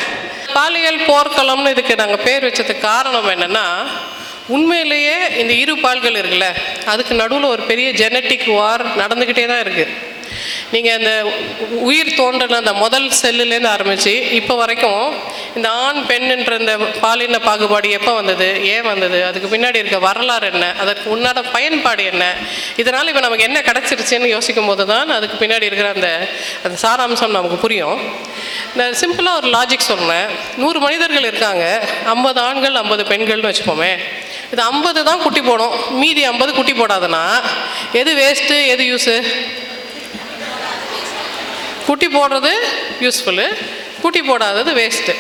பாலியல் 0.56 1.00
போர்க்களம்னு 1.11 1.75
இதுக்கு 1.76 1.97
நாங்கள் 2.02 2.25
பேர் 2.28 2.47
வச்சதுக்கு 2.49 2.87
காரணம் 2.90 3.32
என்னென்னா 3.37 3.66
உண்மையிலேயே 4.49 5.17
இந்த 5.40 5.52
இரு 5.62 5.75
பால்கள் 5.81 6.21
இருக்குல்ல 6.21 6.49
அதுக்கு 6.87 7.14
நடுவில் 7.14 7.52
ஒரு 7.55 7.64
பெரிய 7.67 7.88
ஜெனட்டிக் 7.99 8.47
வார் 8.55 8.85
நடந்துக்கிட்டே 9.00 9.47
தான் 9.47 9.64
இருக்குது 9.64 9.97
நீங்கள் 10.73 10.97
அந்த 10.97 11.11
உயிர் 11.87 12.17
தோன்றல 12.17 12.57
அந்த 12.57 12.73
முதல் 12.81 13.07
செல்லுலேருந்து 13.19 13.71
ஆரம்பித்து 13.71 14.12
இப்போ 14.38 14.55
வரைக்கும் 14.57 15.05
இந்த 15.57 15.69
ஆண் 15.83 16.00
பெண்ணுன்ற 16.09 16.55
இந்த 16.61 16.75
பாலின 17.00 17.38
பாகுபாடு 17.47 17.88
எப்போ 17.90 18.12
வந்தது 18.12 18.49
ஏன் 18.73 18.87
வந்தது 18.87 19.19
அதுக்கு 19.25 19.49
பின்னாடி 19.49 19.81
இருக்க 19.83 19.99
வரலாறு 20.05 20.49
என்ன 20.50 20.67
அதற்கு 20.78 21.07
உன்னாட 21.14 21.43
பயன்பாடு 21.55 22.05
என்ன 22.05 22.25
இதனால் 22.76 23.11
இப்போ 23.12 23.23
நமக்கு 23.26 23.49
என்ன 23.49 23.61
கிடச்சிருச்சுன்னு 23.61 24.28
யோசிக்கும் 24.28 24.67
போது 24.67 24.87
தான் 24.87 25.14
அதுக்கு 25.17 25.38
பின்னாடி 25.38 25.69
இருக்கிற 25.71 25.90
அந்த 25.90 26.11
அந்த 26.64 26.76
சாராம்சம் 26.85 27.37
நமக்கு 27.38 27.59
புரியும். 27.59 27.99
நான் 28.76 29.00
சிம்பிளாக 29.00 29.40
ஒரு 29.40 29.50
லாஜிக் 29.55 29.90
சொல்கிறேன் 29.90 30.28
நூறு 30.57 30.81
மனிதர்கள் 30.81 31.28
இருக்காங்க 31.31 31.64
ஐம்பது 32.09 32.40
ஆண்கள் 32.40 32.76
ஐம்பது 32.76 33.05
பெண்கள்னு 33.05 33.50
வச்சுப்போமே 33.50 33.93
இது 34.52 34.62
ஐம்பது 34.62 35.00
தான் 35.05 35.23
குட்டி 35.23 35.40
போடும். 35.40 35.75
மீதி 36.00 36.23
ஐம்பது 36.25 36.52
குட்டி 36.55 36.73
போடாதுன்னா 36.73 37.23
எது 38.00 38.12
வேஸ்ட்டு 38.21 38.57
எது 38.67 38.85
யூஸு 38.93 39.14
குட்டி 41.88 42.09
போடுறது 42.09 42.52
யூஸ்ஃபுல்லு 43.05 43.47
குட்டி 44.02 44.21
போடாதது 44.23 44.71
வேஸ்ட்டு 44.81 45.14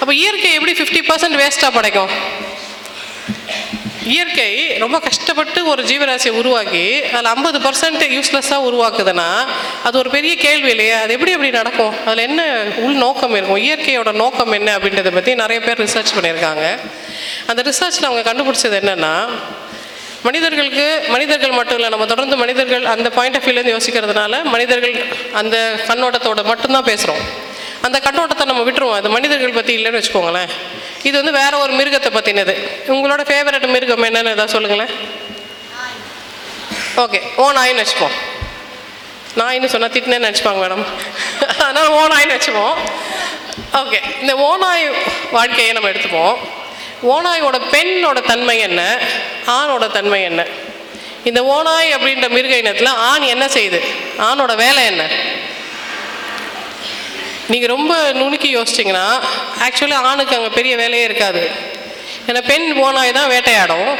அப்போ 0.00 0.12
இயற்கை 0.14 0.50
எப்படி 0.52 0.72
ஃபிஃப்டி 0.78 1.00
பர்சன்ட் 1.10 1.38
வேஸ்ட்டாக 1.42 1.72
படைக்கும்? 1.76 2.10
இயற்கை 4.04 4.76
ரொம்ப 4.78 4.98
கஷ்டப்பட்டு 4.98 5.66
ஒரு 5.66 5.82
ஜீவராசியை 5.82 6.30
உருவாக்கி 6.30 7.02
அதில் 7.02 7.24
ஐம்பது 7.24 7.58
பர்சன்ட் 7.58 8.02
யூஸ்லெஸ்ஸாக 8.16 8.66
உருவாக்குதுன்னா 8.70 9.28
அது 9.84 9.98
ஒரு 9.98 10.10
பெரிய 10.10 10.36
கேள்வி 10.36 10.70
இல்லையா? 10.70 11.00
அது 11.00 11.12
எப்படி 11.12 11.30
எப்படி 11.30 11.50
நடக்கும்? 11.50 11.94
அதில் 12.06 12.18
என்ன 12.18 12.62
உள் 12.76 12.92
நோக்கம் 12.92 13.30
இருக்கும்? 13.30 13.56
இயற்கையோட 13.56 14.12
நோக்கம் 14.12 14.52
என்ன 14.52 14.76
அப்படின்றத 14.76 15.12
பற்றி 15.12 15.34
நிறைய 15.34 15.62
பேர் 15.62 15.82
ரிசர்ச் 15.82 16.14
பண்ணியிருக்காங்க. 16.16 16.78
அந்த 17.46 17.62
ரிசர்ச்சில் 17.62 18.04
அவங்க 18.04 18.32
கண்டுபிடிச்சது 18.32 18.78
என்னென்னா 18.82 19.28
மனிதர்களுக்கு 20.22 21.02
மனிதர்கள் 21.08 21.50
மட்டும் 21.50 21.74
இல்லை 21.74 21.88
நம்ம 21.88 22.06
தொடர்ந்து 22.06 22.36
மனிதர்கள் 22.36 22.84
அந்த 22.84 23.10
பாயிண்ட் 23.10 23.36
ஆஃப் 23.36 23.46
வியூலேருந்து 23.46 23.76
யோசிக்கிறதுனால 23.76 24.44
மனிதர்கள் 24.44 25.04
அந்த 25.32 25.80
கண்ணோட்டத்தோட 25.86 26.44
மட்டும்தான் 26.44 26.84
பேசுகிறோம் 26.84 27.24
அந்த 27.80 28.00
கண்ணோட்டத்தை 28.04 28.44
நம்ம 28.44 28.70
விட்டுருவோம். 28.70 28.92
அது 28.92 29.10
மனிதர்கள் 29.10 29.52
பற்றி 29.52 29.72
இல்லைன்னு 29.76 30.02
வச்சுக்கோங்களேன். 30.02 30.48
இது 31.08 31.16
வந்து 31.20 31.32
வேற 31.40 31.52
ஒரு 31.64 31.72
மிருகத்தை 31.78 32.10
பற்றினது 32.10 32.54
உங்களோட 32.94 33.22
ஃபேவரட் 33.30 33.66
மிருகம் 33.74 34.06
என்னன்னு 34.08 34.34
ஏதாவது 34.36 34.54
சொல்லுங்களேன். 34.56 34.92
ஓகே 37.02 37.20
ஓ 37.36 37.44
நாயின்னு 37.58 37.84
வச்சுப்போம். 37.84 38.16
நாயின்னு 39.40 39.72
சொன்னால் 39.74 39.94
திட்டினேன்னு 39.94 40.26
நினச்சிப்பாங்க 40.28 40.60
மேடம் 40.64 40.84
அதனால் 41.64 41.88
ஓ 41.98 42.02
நாயின்னு 42.12 42.36
வச்சுப்போம். 42.36 42.74
ஓகே 43.80 43.98
இந்த 44.20 44.34
ஓநாய் 44.48 44.84
வாழ்க்கையை 45.36 45.72
நம்ம 45.72 45.88
எடுத்துப்போம். 45.88 46.36
ஓநாயோட 47.12 47.56
பெண்ணோட 47.72 48.18
தன்மை 48.30 48.58
என்ன? 48.58 48.80
ஆணோட 49.56 49.86
தன்மை 49.96 50.22
என்ன? 50.22 50.42
இந்த 51.28 51.40
ஓநாய் 51.44 51.94
அப்படின்ற 51.96 52.28
மிருக 52.36 52.54
இனத்தில் 52.56 52.98
ஆண் 53.08 53.26
என்ன 53.34 53.44
செய்யுது? 53.46 53.80
ஆணோட 54.18 54.52
வேலை 54.56 54.84
என்ன? 54.84 55.04
நீங்கள் 57.48 57.68
ரொம்ப 57.68 58.12
நுணுக்கி 58.12 58.56
யோசிச்சிங்கன்னா 58.56 59.06
ஆக்சுவலி 59.60 59.92
ஆணுக்கு 59.92 60.36
அங்கே 60.36 60.48
பெரிய 60.48 60.76
வேலையே 60.76 61.04
இருக்காது. 61.04 61.50
ஏன்னா 62.28 62.40
பெண் 62.46 62.82
போனாய் 62.82 63.12
தான் 63.12 63.28
வேட்டையாடும். 63.28 63.96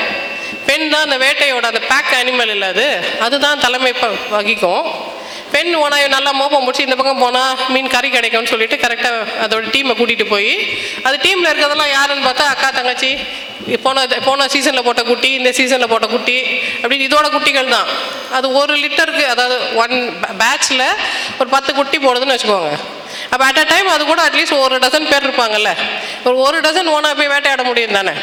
பெண் 0.66 0.90
தான் 0.90 1.10
அந்த 1.10 1.26
வேட்டையோட 1.26 1.60
அந்த 1.60 1.80
பேக் 1.80 2.14
அனிமல் 2.20 2.48
இல்லை 2.48 2.68
அது. 2.68 3.04
அதுதான் 3.20 3.60
தலைமை 3.60 3.92
ப- 3.92 4.18
வகிக்கும். 4.30 5.12
பெண் 5.50 5.74
ஓனாய் 5.74 6.08
நல்லா 6.08 6.32
மோப்பம் 6.32 6.62
முடிச்சு 6.62 6.82
இந்த 6.82 6.96
பக்கம் 6.96 7.18
போனால் 7.18 7.56
மீன் 7.68 7.88
கறி 7.88 8.10
கிடைக்கும்னு 8.10 8.48
சொல்லிட்டு 8.48 8.76
கரெக்டாக 8.76 9.26
அதோட 9.42 9.64
டீமை 9.70 9.94
கூட்டிகிட்டு 9.94 10.28
போய் 10.28 10.80
அது 11.02 11.16
டீமில் 11.16 11.50
இருக்கிறதெல்லாம் 11.50 11.90
யாருன்னு 11.90 12.28
பார்த்தா 12.28 12.46
அக்கா 12.46 12.70
தங்கச்சி 12.70 13.18
போன 13.82 14.06
போன 14.06 14.48
சீசனில் 14.48 14.82
போட்ட 14.82 15.02
குட்டி 15.02 15.32
இந்த 15.32 15.52
சீசனில் 15.52 15.88
போட்ட 15.88 16.06
குட்டி 16.06 16.42
அப்படின்னு 16.82 17.06
இதோட 17.08 17.30
குட்டிகள் 17.30 17.68
தான். 17.68 17.86
அது 18.30 18.52
ஒரு 18.52 18.76
லிட்டருக்கு 18.76 19.24
அதாவது 19.24 19.76
ஒன் 19.76 20.20
பேட்சில் 20.38 20.84
ஒரு 21.38 21.48
பத்து 21.48 21.74
குட்டி 21.74 21.98
போடுதுன்னு 21.98 22.36
வச்சுக்கோங்க. 22.36 22.72
அப்போ 23.34 23.44
அட் 23.46 23.60
அ 23.60 23.64
டைம் 23.64 23.88
அது 23.88 24.02
கூட 24.04 24.20
அட்லீஸ்ட் 24.26 24.60
ஒரு 24.60 24.76
டசன் 24.78 25.08
பேர் 25.08 25.24
இருப்பாங்கல்ல. 25.24 25.70
ஒரு 26.24 26.36
ஒரு 26.38 26.58
டசன் 26.60 26.90
ஓனாக 26.94 27.14
போய் 27.14 27.32
வேட்டையாட 27.32 27.62
முடியும் 27.62 27.96
தானே. 27.96 28.14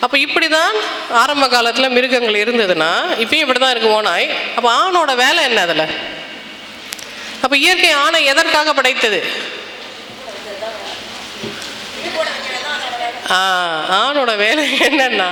அப்போ 0.00 0.16
இப்படி 0.18 0.48
தான் 0.50 0.74
ஆரம்ப 1.20 1.46
காலத்தில் 1.48 1.94
மிருகங்கள் 1.96 2.42
இருந்ததுன்னா 2.42 2.90
இப்பயும் 3.22 3.44
இப்படி 3.44 3.60
தான் 3.60 3.72
இருக்குது 3.74 3.96
ஓனாய் 3.96 4.26
அப்போ 4.56 4.68
ஆணோட 4.80 5.12
வேலை 5.16 5.42
என்ன 5.44 5.60
அதில்? 5.60 5.86
அப்போ 7.42 7.56
இயற்கை 7.58 7.90
ஆணை 8.02 8.20
எதற்காக 8.26 8.72
படைத்தது? 8.74 9.20
ஆ, 13.32 13.42
ஆணோட 13.98 14.32
வேலை 14.36 14.64
என்னன்னா 14.86 15.28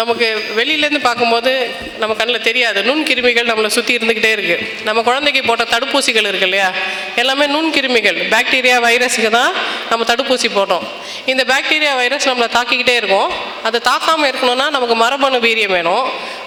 நமக்கு 0.00 0.26
வெளியிலேருந்து 0.56 1.00
பார்க்கும்போது 1.06 1.52
நம்ம 2.00 2.14
கண்ணில் 2.14 2.44
தெரியாது. 2.48 2.82
நுண்கிருமிகள் 2.88 3.48
நம்மளை 3.50 3.66
சுற்றி 3.66 3.96
இருந்துக்கிட்டே 3.96 4.30
இருக்குது 4.36 4.66
நம்ம 4.84 5.02
குழந்தைக்கு 5.02 5.40
போட்ட 5.48 5.64
தடுப்பூசிகள் 5.64 6.28
இருக்கு 6.30 6.46
இல்லையா? 6.48 6.68
எல்லாமே 7.16 7.46
நுண்கிருமிகள் 7.54 8.18
பாக்டீரியா 8.34 8.76
வைரஸுக்கு 8.86 9.30
தான் 9.30 9.52
நம்ம 9.90 10.06
தடுப்பூசி 10.10 10.48
போடுறோம் 10.58 10.84
இந்த 11.24 11.44
பாக்டீரியா 11.52 11.94
வைரஸ் 11.94 12.28
நம்மளை 12.28 12.48
தாக்கிக்கிட்டே 12.56 12.96
இருக்கும். 13.00 13.30
அதை 13.62 13.80
தாக்காமல் 13.90 14.30
இருக்கணும்னா 14.30 14.70
நமக்கு 14.76 14.94
மரபணு 14.94 15.38
வீரியம் 15.46 15.74
வேணும். 15.76 16.04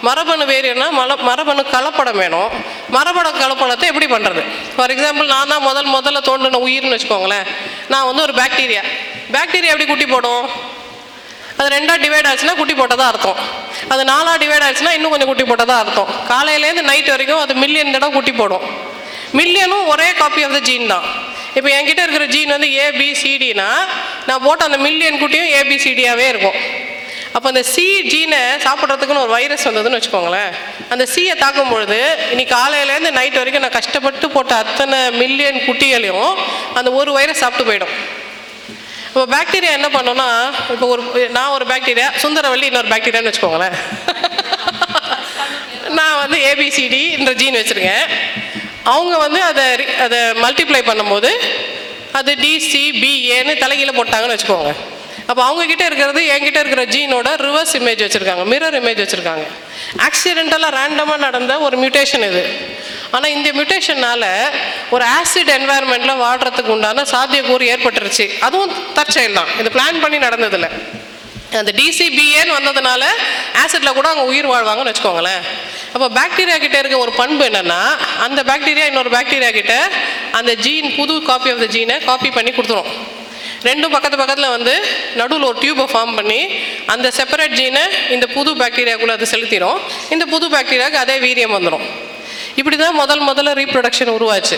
மரபணு 0.07 0.45
வீரியம்னா 0.53 0.89
மல 1.01 1.15
மரபணு 1.29 1.63
கலப்படம் 1.75 2.19
வேணும். 2.23 2.49
மரபணு 2.89 3.29
கலப்படத்தை 3.43 3.87
எப்படி 3.91 4.07
பண்ணுறது 4.15 4.43
ஃபார் 4.75 4.93
எக்ஸாம்பிள் 4.95 5.33
நான் 5.35 5.51
தான் 5.53 5.67
முதல் 5.69 5.93
முதல்ல 5.97 6.21
தோன்றின 6.29 6.61
உயிர்னு 6.67 6.95
வச்சுக்கோங்களேன். 6.95 7.47
நான் 7.93 8.07
வந்து 8.09 8.23
ஒரு 8.27 8.33
பாக்டீரியா. 8.41 8.83
பாக்டீரியா 9.37 9.73
எப்படி 9.73 9.85
குட்டி 9.85 10.05
போடும்? 10.05 10.45
அது 11.61 11.69
ரெண்டாக 11.77 11.97
டிவைட் 12.03 12.27
ஆச்சுன்னா 12.29 12.53
குட்டி 12.59 12.75
போட்டதாக 12.81 13.09
அர்த்தம். 13.13 13.39
அது 13.93 14.03
நாலாக 14.11 14.37
டிவைட் 14.43 14.65
ஆச்சுன்னா 14.67 14.93
இன்னும் 14.97 15.11
கொஞ்சம் 15.13 15.29
குட்டி 15.31 15.45
போட்டதாக 15.49 15.81
அர்த்தம். 15.83 16.11
காலையிலேருந்து 16.29 16.85
நைட் 16.91 17.09
வரைக்கும் 17.13 17.41
அது 17.45 17.53
மில்லியன் 17.63 17.95
தடவை 17.95 18.11
குட்டி 18.17 18.33
போடும். 18.39 18.63
மில்லியனும் 19.39 19.89
ஒரே 19.93 20.07
காப்பி 20.21 20.41
ஆஃப் 20.45 20.55
த 20.57 20.61
ஜீன் 20.69 20.87
தான். 20.93 21.05
இப்போ 21.57 21.69
என்கிட்ட 21.77 22.01
இருக்கிற 22.05 22.25
ஜீன் 22.35 22.53
வந்து 22.55 22.69
ஏபிசிடினா 22.85 23.69
நான் 24.29 24.43
போட்ட 24.45 24.61
அந்த 24.69 24.79
மில்லியன் 24.85 25.19
குட்டியும் 25.23 25.51
ஏபிசிடியாகவே 25.57 26.25
இருக்கும். 26.33 26.57
அப்போ 27.35 27.47
அந்த 27.51 27.61
சி 27.73 27.85
ஜீனை 28.11 28.39
சாப்பிட்றதுக்குன்னு 28.63 29.23
ஒரு 29.25 29.33
வைரஸ் 29.35 29.67
வந்ததுன்னு 29.67 29.97
வச்சுக்கோங்களேன். 29.97 30.51
அந்த 30.93 31.03
சியை 31.13 31.35
தாக்கும் 31.43 31.71
பொழுது 31.73 31.99
இன்னைக்கு 32.31 32.53
காலையிலேருந்து 32.55 33.11
நைட் 33.19 33.39
வரைக்கும் 33.41 33.63
நான் 33.65 33.77
கஷ்டப்பட்டு 33.77 34.29
போட்ட 34.35 34.55
அத்தனை 34.63 34.99
மில்லியன் 35.21 35.59
குட்டிகளையும் 35.67 36.33
அந்த 36.79 36.91
ஒரு 37.01 37.13
வைரஸ் 37.19 37.41
சாப்பிட்டு 37.43 37.69
போயிடும். 37.69 37.93
இப்போ 39.11 39.25
பாக்டீரியா 39.25 39.71
என்ன 39.71 39.87
பண்ணுன்னா 39.87 40.27
இப்போ 40.71 40.87
ஒரு 40.87 41.29
நான் 41.29 41.49
ஒரு 41.49 41.65
பாக்டீரியா 41.65 42.05
சுந்தரவள்ளி 42.23 42.63
இன்னொரு 42.63 42.87
பாக்டீரியான்னு 42.87 43.31
வச்சுக்கோங்களேன். 43.31 43.75
நான் 45.97 46.17
வந்து 46.17 46.37
ஏபிசிடி 46.37 47.01
இந்த 47.19 47.33
ஜீன் 47.33 47.55
வச்சுருக்கேன். 47.55 48.05
அவங்க 48.83 49.17
வந்து 49.17 49.41
அதை 49.41 49.65
அதை 49.97 50.19
மல்டிப்ளை 50.43 50.81
பண்ணும்போது 50.85 51.31
அது 52.11 52.35
டிசிபிஏன்னு 52.35 53.55
தலைகீழ 53.57 53.91
போட்டாங்கன்னு 53.97 54.37
வச்சுக்கோங்க. 54.37 54.71
அப்போ 55.27 55.41
அவங்கக்கிட்ட 55.47 55.85
இருக்கிறது 55.85 56.21
என்கிட்ட 56.25 56.59
இருக்கிற 56.59 56.85
ஜீனோட 56.85 57.29
ரிவர்ஸ் 57.47 57.75
இமேஜ் 57.79 58.05
வச்சுருக்காங்க 58.05 58.45
மிரர் 58.45 58.79
இமேஜ் 58.81 59.03
வச்சுருக்காங்க. 59.03 59.45
ஆக்சிடென்டலாக 60.07 60.71
ரேண்டமாக 60.79 61.17
நடந்த 61.17 61.59
ஒரு 61.59 61.77
மியூட்டேஷன் 61.77 62.25
இது. 62.31 62.43
ஆனால் 63.15 63.33
இந்த 63.35 63.49
மியூட்டேஷனால் 63.57 64.27
ஒரு 64.95 65.05
ஆசிட் 65.17 65.51
என்வாயர்மெண்ட்டில் 65.57 66.21
வாடுறதுக்கு 66.23 66.73
உண்டான 66.75 67.05
சாத்தியக்கூறு 67.13 67.65
ஏற்பட்டுருச்சு. 67.73 68.27
அதுவும் 68.47 68.73
தற்செயல் 68.97 69.37
தான். 69.39 69.51
இது 69.61 69.71
பிளான் 69.77 70.01
பண்ணி 70.03 70.19
நடந்ததில்ல. 70.27 70.69
அந்த 71.59 71.71
டிசிபிஏன்னு 71.77 72.53
வந்ததுனால 72.57 73.03
ஆசிட்ல 73.61 73.89
கூட 73.95 74.07
அவங்க 74.09 74.25
உயிர் 74.31 74.51
வாழ்வாங்கன்னு 74.51 74.91
வச்சுக்கோங்களேன். 74.91 75.41
அப்போ 75.93 76.07
பாக்டீரியா 76.17 76.57
கிட்ட 76.63 76.77
இருக்க 76.81 76.97
ஒரு 77.05 77.11
பண்பு 77.21 77.43
என்னன்னா 77.47 77.79
அந்த 78.25 78.41
பாக்டீரியா 78.49 78.85
இன்னொரு 78.91 79.11
பாக்டீரியா 79.15 79.49
கிட்ட 79.57 79.75
அந்த 80.39 80.51
ஜீன் 80.65 80.87
புது 80.99 81.15
காப்பி 81.29 81.51
ஆஃப் 81.53 81.63
த 81.63 81.67
ஜீனை 81.75 81.97
காப்பி 82.09 82.29
பண்ணி 82.37 82.51
கொடுத்துரும். 82.51 82.91
ரெண்டும் 83.67 83.93
பக்கத்து 83.95 84.17
பக்கத்தில் 84.21 84.53
வந்து 84.55 84.73
நடுவில் 85.19 85.47
ஒரு 85.49 85.57
டியூபை 85.63 85.85
ஃபார்ம் 85.91 86.13
பண்ணி 86.19 86.39
அந்த 86.93 87.07
செப்பரேட் 87.17 87.57
ஜீனை 87.59 87.83
இந்த 88.15 88.25
புது 88.37 88.53
பாக்டீரியாக்குள்ளே 88.61 89.17
அது 89.17 89.27
செலுத்திடும் 89.33 89.81
இந்த 90.15 90.25
புது 90.33 90.47
பாக்டீரியாவுக்கு 90.55 91.03
அதே 91.03 91.17
வீரியம் 91.25 91.55
வந்துடும் 91.57 91.85
இப்படி 92.59 92.75
தான் 92.77 92.97
முதல் 93.01 93.23
முதல்ல 93.29 93.51
ரீப்ரொடக்ஷன் 93.61 94.13
உருவாச்சு. 94.17 94.57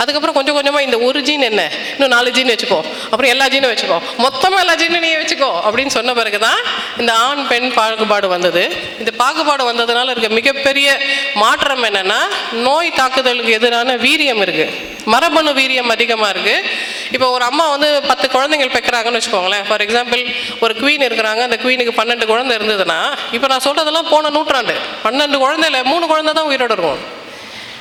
அதுக்கப்புறம் 0.00 0.36
கொஞ்சம் 0.36 0.56
கொஞ்சமாக 0.56 0.84
இந்த 0.86 0.98
ஒரு 1.06 1.22
ஜீன் 1.22 1.46
என்ன? 1.48 1.62
இன்னும் 1.94 2.12
நாலு 2.14 2.30
ஜீன் 2.36 2.52
வச்சுக்கோ. 2.52 2.78
அப்புறம் 3.10 3.30
எல்லா 3.34 3.46
ஜீனும் 3.54 3.72
வச்சுக்கோ. 3.72 3.98
மொத்தமாக 4.24 4.62
எல்லா 4.64 4.74
ஜீனும் 4.82 5.04
நீ 5.06 5.10
வச்சுக்கோ 5.14 5.50
அப்படின்னு 5.66 5.94
சொன்ன 5.98 6.14
பிறகு 6.20 6.38
தான் 6.38 6.60
இந்த 7.00 7.12
ஆண் 7.26 7.46
பெண் 7.52 7.68
பாகுபாடு 7.78 8.28
வந்தது. 8.28 8.64
இந்த 8.98 9.10
பாகுபாடு 9.22 9.72
வந்ததுனால 9.72 10.10
இருக்க 10.14 10.28
மிகப்பெரிய 10.28 10.88
மாற்றம் 11.34 11.84
என்னன்னா 11.90 12.20
நோய் 12.66 12.96
தாக்குதலுக்கு 13.00 13.52
எதிரான 13.60 13.96
வீரியம் 14.06 14.42
இருக்குது 14.46 14.91
மரபணு 15.12 15.50
வீரியம் 15.58 15.92
அதிகமாக 15.94 16.32
இருக்குது 16.34 16.68
இப்போ 17.14 17.26
ஒரு 17.36 17.44
அம்மா 17.50 17.64
வந்து 17.74 17.88
பத்து 18.10 18.26
குழந்தைகள் 18.34 18.74
பெக்கிறாங்கன்னு 18.76 19.20
வச்சுக்கோங்களேன். 19.20 19.64
ஃபார் 19.68 19.84
எக்ஸாம்பிள் 19.86 20.22
ஒரு 20.64 20.74
குவீன் 20.80 21.06
இருக்கிறாங்க. 21.08 21.42
அந்த 21.48 21.58
குவீனுக்கு 21.64 21.94
பன்னெண்டு 22.00 22.26
குழந்தை 22.32 22.52
இருந்ததுன்னா 22.58 23.00
இப்போ 23.36 23.48
நான் 23.52 23.64
சொல்கிறதெல்லாம் 23.68 24.10
போன 24.14 24.30
நூற்றாண்டு. 24.36 24.76
பன்னெண்டு 25.06 25.38
குழந்தையில 25.44 25.80
மூணு 25.92 26.06
குழந்தை 26.12 26.34
தான் 26.38 26.50
உயிரோடு 26.50 26.76
இருக்கும். 26.76 27.02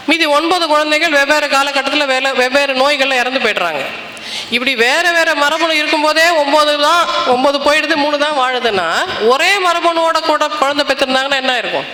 மீதி 0.09 0.25
ஒன்பது 0.37 0.65
குழந்தைகள் 0.73 1.17
வெவ்வேறு 1.19 1.47
காலகட்டத்தில் 1.55 2.11
வேலை 2.13 2.29
வெவ்வேறு 2.41 2.73
நோய்களில் 2.83 3.19
இறந்து 3.21 3.41
போயிடுறாங்க. 3.43 3.83
இப்படி 4.55 4.73
வேறு 4.85 5.09
வேறு 5.17 5.31
மரபணு 5.43 5.73
இருக்கும்போதே 5.79 6.25
ஒம்பது 6.41 6.73
தான் 6.87 7.03
ஒம்பது 7.33 7.57
போயிடுது 7.67 7.95
மூணு 8.03 8.17
தான் 8.23 8.37
வாழுதுன்னா 8.41 8.87
ஒரே 9.33 9.51
மரபணுவோட 9.67 10.19
கூட 10.29 10.47
குழந்தை 10.61 10.83
பெற்றிருந்தாங்கன்னா 10.89 11.41
என்ன 11.43 11.55
இருக்கும் 11.63 11.87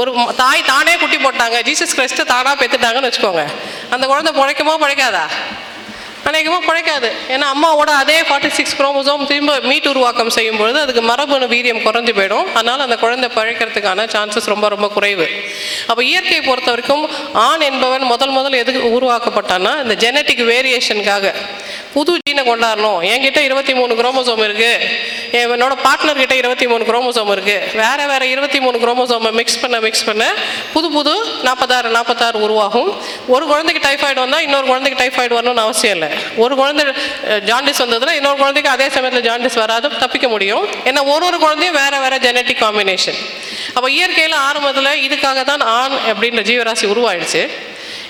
ஒரு 0.00 0.10
தாய் 0.36 0.68
தானே 0.72 0.96
குட்டி 0.96 1.16
போட்டாங்க. 1.16 1.58
ஜீசஸ் 1.68 1.96
கிறிஸ்ட்டு 1.98 2.30
தானாக 2.32 2.56
பெற்றுட்டாங்கன்னு 2.60 3.10
வச்சுக்கோங்க. 3.10 3.44
அந்த 3.90 4.04
குழந்தை 4.06 4.32
பிழைக்குமோ 4.40 4.74
பிழைக்காதா? 4.84 5.26
அநேகமாக 6.28 6.62
பிழைக்காது. 6.68 7.08
ஏன்னா 7.34 7.46
அம்மாவோட 7.54 7.90
அதே 8.02 8.16
ஃபார்ட்டி 8.20 8.50
சிக்ஸ் 8.58 8.76
குரோமோசோம் 8.76 9.24
திரும்ப 9.30 9.58
மீட் 9.70 9.88
உருவாக்கம் 9.90 10.30
செய்யும் 10.36 10.56
பொழுது 10.56 10.78
அதுக்கு 10.80 11.02
மரபணு 11.02 11.46
வீரியம் 11.46 11.82
குறைஞ்சு 11.86 12.12
போயிடும். 12.18 12.46
அதனால் 12.58 12.84
அந்த 12.86 12.96
குழந்தை 13.02 13.28
பழைக்கிறதுக்கான 13.34 14.06
சான்சஸ் 14.14 14.48
ரொம்ப 14.52 14.68
ரொம்ப 14.74 14.88
குறைவு. 14.88 15.26
அப்போ 15.86 16.04
இயற்கையை 16.04 16.40
பொறுத்த 16.48 16.70
வரைக்கும் 16.70 17.04
ஆண் 17.32 17.64
என்பவன் 17.70 18.06
முதல் 18.12 18.34
முதல் 18.38 18.60
எதுக்கு 18.62 18.82
உருவாக்கப்பட்டான்னா 18.96 19.74
இந்த 19.84 19.96
ஜெனட்டிக் 20.04 20.42
வேரியேஷனுக்காக 20.52 21.34
புது 21.94 22.12
ஜீனை 22.26 22.42
கொண்டாடணும். 22.50 23.00
என்கிட்ட 23.12 23.40
இருபத்தி 23.48 23.72
மூணு 23.78 23.92
குரோமோசோம் 24.00 24.42
இருக்கு. 24.46 24.70
என்னோட 25.40 25.74
பார்ட்னர் 25.86 26.20
கிட்ட 26.22 26.34
இருபத்தி 26.42 26.66
மூணு 26.70 26.84
குரோமோசோம் 26.90 27.30
இருக்கு. 27.34 27.56
வேற 27.82 28.00
வேற 28.12 28.22
இருபத்தி 28.34 28.60
மூணு 28.64 28.76
குரோமோசோமை 28.84 29.30
மிக்ஸ் 29.40 29.60
பண்ண 29.62 29.76
மிக்ஸ் 29.86 30.04
பண்ண 30.08 30.24
புது 30.74 30.88
புது 30.96 31.14
நாற்பத்தாறு 31.46 31.88
நாற்பத்தாறு 31.96 32.38
உருவாகும். 32.46 32.90
ஒரு 33.34 33.44
குழந்தைக்கு 33.52 33.82
டைஃபாய்டு 33.88 34.20
வந்தால் 34.24 34.44
இன்னொரு 34.46 34.66
குழந்தைக்கு 34.72 35.00
டைஃபாய்டு 35.02 35.36
வரணும்னு 35.38 35.64
அவசியம் 35.66 35.96
இல்லை. 35.96 36.10
ஒரு 36.44 36.56
குழந்தை 36.60 36.84
ஜாண்டிஸ் 37.50 37.82
வந்ததுன்னா 37.84 38.14
இன்னொரு 38.20 38.38
குழந்தைக்கு 38.42 38.72
அதே 38.76 38.88
சமயத்தில் 38.96 39.26
ஜாண்டிஸ் 39.30 39.60
வராது 39.64 39.88
தப்பிக்க 40.04 40.28
முடியும். 40.34 40.64
ஏன்னா 40.88 41.02
ஒரு 41.14 41.24
ஒரு 41.30 41.38
குழந்தையும் 41.44 41.78
வேற 41.82 41.94
வேற 42.04 42.16
ஜெனட்டிக் 42.26 42.62
காம்பினேஷன் 42.64 43.20
அப்போ 43.76 43.88
இயற்கையில் 43.90 44.36
ஆரம்பத்தில் 44.48 45.00
இதுக்காக 45.06 45.42
தான் 45.50 45.62
ஆண் 45.78 45.94
அப்படின்ற 46.10 46.42
ஜீவராசி 46.50 46.84
உருவாயிடுச்சு. 46.94 47.42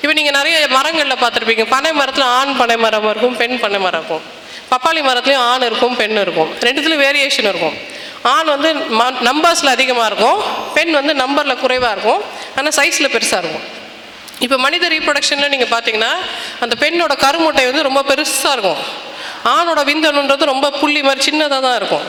இப்போ 0.04 0.14
நீங்கள் 0.16 0.34
நிறைய 0.36 0.56
மரங்களில் 0.76 1.20
பார்த்துருப்பீங்க. 1.20 1.64
பனை 1.74 1.90
மரத்தில் 1.98 2.24
ஆண் 2.38 2.50
பனை 2.58 2.74
மரம் 2.84 3.06
இருக்கும் 3.10 3.36
பெண் 3.38 3.54
பனை 3.62 3.78
மரம் 3.84 4.00
இருக்கும். 4.00 4.24
பப்பாளி 4.72 5.00
மரத்துலையும் 5.06 5.44
ஆண் 5.52 5.64
இருக்கும் 5.68 5.94
பெண் 6.00 6.18
இருக்கும். 6.22 6.50
ரெண்டுத்துலையும் 6.64 7.02
வேரியேஷன் 7.04 7.48
இருக்கும். 7.52 7.76
ஆண் 8.32 8.50
வந்து 8.54 8.70
ம 8.98 9.06
நம்பர்ஸில் 9.28 9.72
அதிகமாக 9.76 10.08
இருக்கும் 10.10 10.38
பெண் 10.76 10.92
வந்து 10.98 11.14
நம்பரில் 11.22 11.60
குறைவாக 11.62 11.92
இருக்கும் 11.96 12.20
ஆனால் 12.56 12.76
சைஸில் 12.80 13.10
பெருசாக 13.14 13.40
இருக்கும். 13.44 13.64
இப்போ 14.44 14.58
மனித 14.66 14.84
ரீப்ரொடக்ஷனில் 14.94 15.52
நீங்கள் 15.54 15.72
பார்த்தீங்கன்னா 15.74 16.12
அந்த 16.66 16.74
பெண்ணோட 16.84 17.16
கருமுட்டை 17.24 17.64
வந்து 17.70 17.88
ரொம்ப 17.88 18.02
பெருசாக 18.12 18.54
இருக்கும். 18.56 18.80
ஆணோட 19.56 19.80
விந்தணுன்றது 19.92 20.52
ரொம்ப 20.54 20.66
புள்ளி 20.80 21.02
மாதிரி 21.08 21.24
சின்னதாக 21.30 21.62
தான் 21.68 21.78
இருக்கும். 21.82 22.06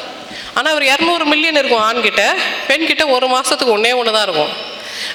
ஆனால் 0.60 0.76
ஒரு 0.80 0.86
இரநூறு 0.94 1.26
மில்லியன் 1.34 1.62
இருக்கும் 1.64 1.86
ஆண்கிட்ட. 1.90 2.24
பெண்கிட்ட 2.70 3.06
ஒரு 3.18 3.28
மாதத்துக்கு 3.36 3.76
ஒன்றே 3.80 3.94
ஒன்று 4.02 4.18
தான் 4.18 4.28
இருக்கும். 4.30 4.54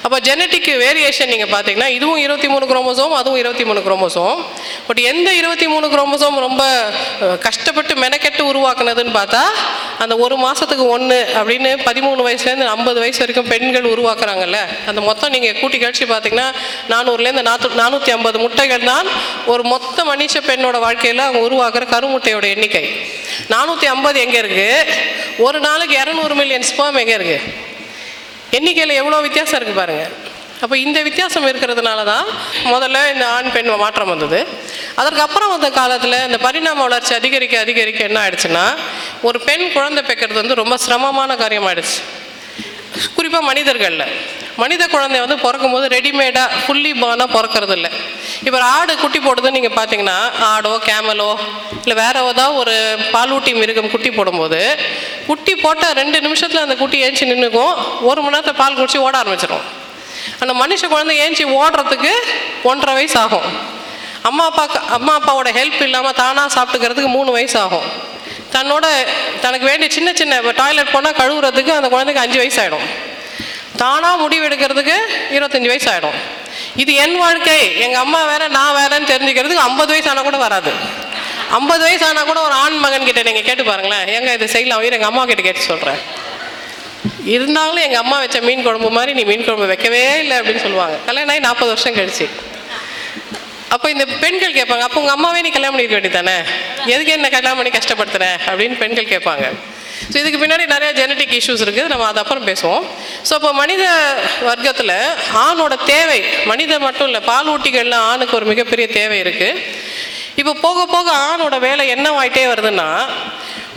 அப்போ 0.05 0.17
ஜெனட்டிக் 0.19 0.69
வேரியேஷன் 0.83 1.31
நீங்கள் 1.31 1.51
பார்த்தீங்கன்னா 1.51 1.87
இதுவும் 1.87 2.21
இருபத்தி 2.23 2.47
மூணு 2.47 2.65
குரோமோசோம் 2.65 3.11
அதுவும் 3.11 3.39
இருபத்தி 3.41 3.65
மூணு 3.65 3.81
குரோமோசோம் 3.81 4.37
பட் 4.87 5.01
எந்த 5.11 5.29
இருபத்தி 5.33 5.67
மூணு 5.67 5.87
குரோமோசோம் 5.87 6.37
ரொம்ப 6.39 6.63
கஷ்டப்பட்டு 7.45 7.95
மெனக்கெட்டு 7.95 8.43
உருவாக்குனதுன்னு 8.51 9.13
பார்த்தா 9.19 9.41
அந்த 10.03 10.13
ஒரு 10.17 10.37
மாதத்துக்கு 10.37 10.85
ஒன்று 10.87 11.19
அப்படின்னு 11.35 11.71
பதிமூணு 11.87 12.21
வயசுலேருந்து 12.27 12.67
ஐம்பது 12.67 12.99
வயசு 12.99 13.19
வரைக்கும் 13.19 13.49
பெண்கள் 13.53 13.91
உருவாக்குறாங்கல்ல. 13.93 14.59
அந்த 14.85 15.01
மொத்தம் 15.01 15.31
நீங்கள் 15.31 15.57
கூட்டி 15.61 15.77
கழிச்சு 15.77 16.07
பார்த்தீங்கன்னா 16.13 16.47
நானூறுலேருந்து 16.89 17.47
நாற்று 17.49 17.81
நானூற்றி 17.83 18.11
ஐம்பது 18.11 18.39
முட்டைகள் 18.39 18.89
தான் 18.91 19.07
ஒரு 19.45 19.63
மொத்த 19.73 20.03
மனுஷ 20.03 20.37
பெண்ணோட 20.49 20.79
வாழ்க்கையில் 20.79 21.25
அவங்க 21.27 21.41
உருவாக்குற 21.47 21.85
கருமுட்டையோட 21.93 22.47
எண்ணிக்கை. 22.55 22.85
நானூற்றி 23.47 23.87
ஐம்பது 23.87 24.19
எங்கே 24.19 24.39
இருக்குது 24.43 24.69
ஒரு 25.47 25.59
நாளைக்கு 25.59 25.95
இரநூறு 26.03 26.35
மில்லியன் 26.41 26.69
ஸ்பேம் 26.71 27.01
எங்கே 27.03 27.17
இருக்குது 27.19 27.60
எண்ணிக்கையில் 28.57 28.99
எவ்வளோ 29.01 29.19
வித்தியாசம் 29.27 29.57
இருக்குது 29.59 29.81
பாருங்கள் 29.81 30.13
அப்போ 30.63 30.75
இந்த 30.85 30.99
வித்தியாசம் 31.07 31.45
இருக்கிறதுனால 31.49 31.99
தான் 32.09 32.25
முதல்ல 32.73 32.97
இந்த 33.13 33.25
ஆண் 33.35 33.51
பெண் 33.55 33.69
மாற்றம் 33.83 34.11
வந்தது. 34.13 34.39
அதற்கப்புறம் 35.01 35.53
வந்த 35.53 35.69
காலத்தில் 35.77 36.17
இந்த 36.27 36.37
பரிணாம 36.47 36.83
வளர்ச்சி 36.87 37.13
அதிகரிக்க 37.19 37.55
அதிகரிக்க 37.65 38.01
என்ன 38.09 38.19
ஆயிடுச்சுன்னா 38.23 38.65
ஒரு 39.29 39.39
பெண் 39.47 39.65
குழந்தை 39.77 40.03
பெக்கிறது 40.09 40.41
வந்து 40.41 40.59
ரொம்ப 40.61 40.77
சிரமமான 40.85 41.35
காரியமாயிடுச்சு. 41.43 41.97
குறிப்பாக 43.15 43.43
மனிதர்களில். 43.49 44.07
மனித 44.61 44.83
குழந்தை 44.93 45.17
வந்து 45.23 45.37
பிறக்கும்போது 45.43 45.85
ரெடிமேடாக 45.93 46.57
ஃபுல்லி 46.63 46.91
பானாக 47.01 47.27
பிறக்கிறது 47.35 47.75
இல்லை 47.77 47.89
இப்போ 48.47 48.59
ஆடு 48.75 48.93
குட்டி 49.03 49.19
போடுதுன்னு 49.19 49.57
நீங்கள் 49.57 49.75
பார்த்தீங்கன்னா 49.77 50.17
ஆடோ 50.49 50.73
கேமலோ 50.87 51.29
இல்லை 51.83 51.95
வேற 52.03 52.15
ஏதாவது 52.31 52.57
ஒரு 52.61 52.73
பாலூட்டி 53.15 53.51
மிருகம் 53.61 53.91
குட்டி 53.93 54.09
போடும்போது 54.17 54.59
குட்டி 55.31 55.53
போட்டால் 55.65 55.97
ரெண்டு 56.01 56.17
நிமிஷத்தில் 56.27 56.65
அந்த 56.65 56.75
குட்டி 56.83 56.97
ஏஞ்சி 57.07 57.25
நின்றுக்கும் 57.33 57.73
ஒரு 58.09 58.19
மணி 58.21 58.35
நேரத்தில் 58.35 58.59
பால் 58.61 58.79
குடிச்சு 58.79 58.97
ஓட 59.07 59.15
ஆரம்பிச்சிடும் 59.23 59.67
அந்த 60.41 60.53
மனுஷ 60.61 60.87
குழந்தை 60.93 61.13
ஏஞ்சி 61.23 61.43
ஓடுறதுக்கு 61.59 62.11
ஒன்றரை 62.69 62.93
வயசு 62.97 63.17
ஆகும். 63.21 63.45
அம்மா 64.29 64.43
அப்பா 64.49 64.63
அம்மா 64.97 65.13
அப்பாவோட 65.19 65.49
ஹெல்ப் 65.57 65.81
இல்லாமல் 65.85 66.17
தானாக 66.19 66.49
சாப்பிட்டுக்கிறதுக்கு 66.55 67.11
மூணு 67.15 67.29
வயசு 67.35 67.57
ஆகும். 67.63 67.87
தன்னோட 68.55 68.85
தனக்கு 69.43 69.65
வேண்டிய 69.69 69.89
சின்ன 69.95 70.09
சின்ன 70.19 70.39
டாய்லெட் 70.59 70.91
போனால் 70.95 71.17
கழுவுறதுக்கு 71.21 71.71
அந்த 71.77 71.89
குழந்தைக்கு 71.93 72.23
அஞ்சு 72.23 72.37
வயசு 72.41 72.59
ஆகிடும் 72.63 72.85
தானாக 73.81 74.15
முடிவு 74.23 74.45
எடுக்கிறதுக்கு 74.47 74.95
இருபத்தஞ்சி 75.37 75.71
வயசு 75.73 75.89
ஆகிடும் 75.93 76.17
இது 76.81 76.91
என் 77.03 77.17
வாழ்க்கை. 77.23 77.59
எங்கள் 77.85 78.03
அம்மா 78.05 78.19
வேற 78.31 78.43
நான் 78.57 78.75
வேறன்னு 78.79 79.11
தெரிஞ்சுக்கிறதுக்கு 79.13 79.67
ஐம்பது 79.69 79.91
வயசு 79.93 80.11
ஆனால் 80.11 80.27
கூட 80.29 80.37
வராது. 80.45 80.73
ஐம்பது 81.57 81.81
வயசு 81.85 82.05
ஆனால் 82.09 82.27
கூட 82.29 82.39
ஒரு 82.47 82.55
ஆண் 82.63 82.77
மகன் 82.83 83.07
கிட்ட 83.07 83.21
நீங்கள் 83.27 83.47
கேட்டு 83.47 83.63
பாருங்களேன். 83.69 84.05
எங்க 84.17 84.29
இது 84.37 84.47
செய்யலாம்? 84.55 84.83
எங்கள் 84.97 85.11
அம்மா 85.11 85.23
கிட்ட 85.31 85.43
கேட்டு 85.47 85.69
சொல்கிறேன் 85.71 85.99
இருந்தாலும் 87.35 87.83
எங்கள் 87.87 88.01
அம்மா 88.03 88.15
வச்ச 88.21 88.37
மீன் 88.47 88.63
குழம்பு 88.67 88.89
மாதிரி 88.97 89.11
நீ 89.17 89.23
மீன் 89.31 89.45
குழம்பு 89.47 89.67
வைக்கவே 89.71 90.03
இல்லை 90.23 90.35
அப்படின்னு 90.39 90.63
சொல்லுவாங்க. 90.65 90.95
கல்யாணம் 91.07 91.33
ஆகி 91.33 91.43
நாற்பது 91.47 91.71
வருஷம் 91.73 91.97
கழிச்சு. 91.97 92.25
அப்போ 93.73 93.87
இந்த 93.95 94.05
பெண்கள் 94.23 94.55
கேட்பாங்க 94.59 94.85
அப்போ 94.87 94.99
உங்கள் 95.01 95.15
அம்மாவே 95.17 95.41
நீ 95.45 95.49
கல்யாணம் 95.57 95.75
பண்ணிக்க 95.75 95.97
வேண்டியதானே 95.97 96.37
எதுக்கு 96.93 97.13
என்ன 97.17 97.27
கல்யாணம் 97.35 97.59
பண்ணி 97.59 97.71
கஷ்டப்படுத்துற? 97.75 98.25
அப்படின்னு 98.49 98.75
பெண்கள் 98.81 99.11
கேட்பாங்க. 99.13 99.45
ஸோ 100.11 100.15
இதுக்கு 100.21 100.39
பின்னாடி 100.41 100.65
நிறைய 100.73 100.89
ஜெனட்டிக் 100.99 101.35
இஷ்யூஸ் 101.39 101.63
இருக்குது. 101.65 101.89
நம்ம 101.91 102.05
அது 102.11 102.19
அப்புறம் 102.23 102.47
பேசுவோம். 102.49 102.83
ஸோ 103.27 103.33
இப்போ 103.39 103.51
மனித 103.61 103.83
வர்க்கத்தில் 104.49 104.95
ஆணோட 105.45 105.75
தேவை 105.93 106.19
மனித 106.51 106.79
மட்டும் 106.87 107.07
இல்லை 107.11 107.21
பால் 107.29 107.51
ஊட்டிகளில் 107.53 107.97
ஆணுக்கு 108.09 108.37
ஒரு 108.39 108.47
மிகப்பெரிய 108.51 108.87
தேவை 108.99 109.19
இருக்குது 109.25 109.61
இப்போ 110.39 110.53
போக 110.65 110.85
போக 110.93 111.07
ஆணோட 111.29 111.55
வேலை 111.67 111.83
என்னவாயிட்டே 111.95 112.43
வருதுன்னா 112.51 112.87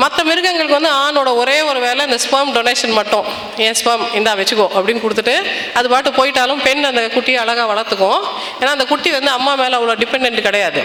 மற்ற 0.03 0.19
மிருகங்களுக்கு 0.29 0.77
வந்து 0.79 0.93
ஆணோட 1.03 1.31
ஒரே 1.41 1.57
ஒரு 1.71 1.81
வேலை 1.85 2.01
இந்த 2.09 2.19
ஸ்பெர்ம் 2.25 2.53
டொனேஷன் 2.57 2.95
மட்டும். 2.99 3.27
என் 3.65 3.77
ஸ்பெர்ம் 3.81 4.05
இந்தா 4.19 4.33
வச்சுக்கோ 4.41 4.67
அப்படின்னு 4.77 5.03
கொடுத்துட்டு 5.05 5.35
அது 5.79 5.87
பாட்டு 5.93 6.11
போயிட்டாலும் 6.19 6.63
பெண் 6.67 6.89
அந்த 6.91 7.03
குட்டியை 7.17 7.39
அழகாக 7.43 7.67
வளர்த்துக்கும். 7.73 8.23
ஏன்னா 8.61 8.73
அந்த 8.77 8.87
குட்டி 8.93 9.11
வந்து 9.19 9.31
அம்மா 9.39 9.53
மேலே 9.63 9.77
அவ்வளோ 9.79 9.97
டிபெண்ட் 10.03 10.47
கிடையாது. 10.49 10.83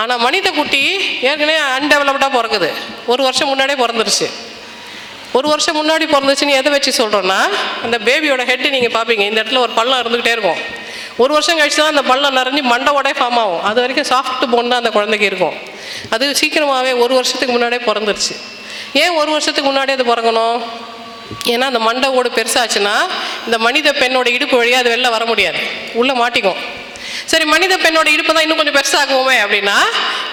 ஆனால் 0.00 0.22
மனித 0.26 0.48
குட்டி 0.60 0.82
ஏற்கனவே 1.28 1.58
அன்டெவலப்டாக 1.76 2.30
பிறக்குது. 2.38 2.70
ஒரு 3.12 3.22
வருஷம் 3.26 3.50
முன்னாடியே 3.52 3.78
பிறந்துருச்சு. 3.84 4.28
ஒரு 5.38 5.46
வருஷம் 5.52 5.78
முன்னாடி 5.78 6.04
பிறந்துச்சுன்னு 6.14 6.58
எதை 6.60 6.70
வச்சு 6.74 6.90
சொல்கிறோன்னா 6.98 7.38
அந்த 7.84 7.96
பேபியோட 8.08 8.42
ஹெட்டு 8.50 8.74
நீங்கள் 8.74 8.94
பார்ப்பீங்க. 8.98 9.24
இந்த 9.30 9.38
இடத்துல 9.42 9.62
ஒரு 9.66 9.72
பள்ளம் 9.78 10.00
இருந்துக்கிட்டே 10.02 10.34
இருக்கும். 10.36 10.60
ஒரு 11.22 11.32
வருஷம் 11.36 11.58
கழிச்சு 11.60 11.80
தான் 11.80 11.92
அந்த 11.94 12.04
பள்ளம் 12.10 12.36
நிறைஞ்சு 12.38 12.62
மண்டை 12.72 13.12
ஃபார்ம் 13.20 13.38
ஆகும். 13.42 13.62
அது 13.68 13.78
வரைக்கும் 13.82 14.08
சாஃப்ட் 14.12 14.44
போன் 14.54 14.70
தான் 14.72 14.80
அந்த 14.82 14.92
குழந்தைக்கு 14.96 15.28
இருக்கும். 15.30 15.54
அது 16.14 16.24
சீக்கிரமாகவே 16.40 16.92
ஒரு 17.04 17.12
வருஷத்துக்கு 17.18 17.54
முன்னாடியே 17.56 17.82
பிறந்துருச்சு. 17.88 18.34
ஏன் 19.02 19.14
ஒரு 19.20 19.30
வருஷத்துக்கு 19.34 19.68
முன்னாடியே 19.70 19.96
அது 19.98 20.06
பிறக்கணும்? 20.12 20.58
ஏன்னா 21.52 21.66
அந்த 21.72 21.80
மண்டை 21.86 22.08
ஓடு 22.18 22.28
பெருசாச்சுன்னா 22.38 22.96
இந்த 23.46 23.56
மனித 23.66 23.88
பெண்ணோட 24.00 24.28
இடுப்பு 24.36 24.56
வழியாக 24.60 24.82
அது 24.82 24.90
வெளில 24.94 25.08
வர 25.14 25.24
முடியாது. 25.30 25.60
உள்ளே 26.00 26.14
மாட்டிக்கும். 26.22 26.58
சரி 27.30 27.44
மனித 27.52 27.74
பெண்ணோட 27.84 28.08
இடுப்பு 28.14 28.32
தான் 28.34 28.44
இன்னும் 28.46 28.60
கொஞ்சம் 28.60 28.76
பெருசாக்குவோமே 28.78 29.36
அப்படின்னா 29.44 29.76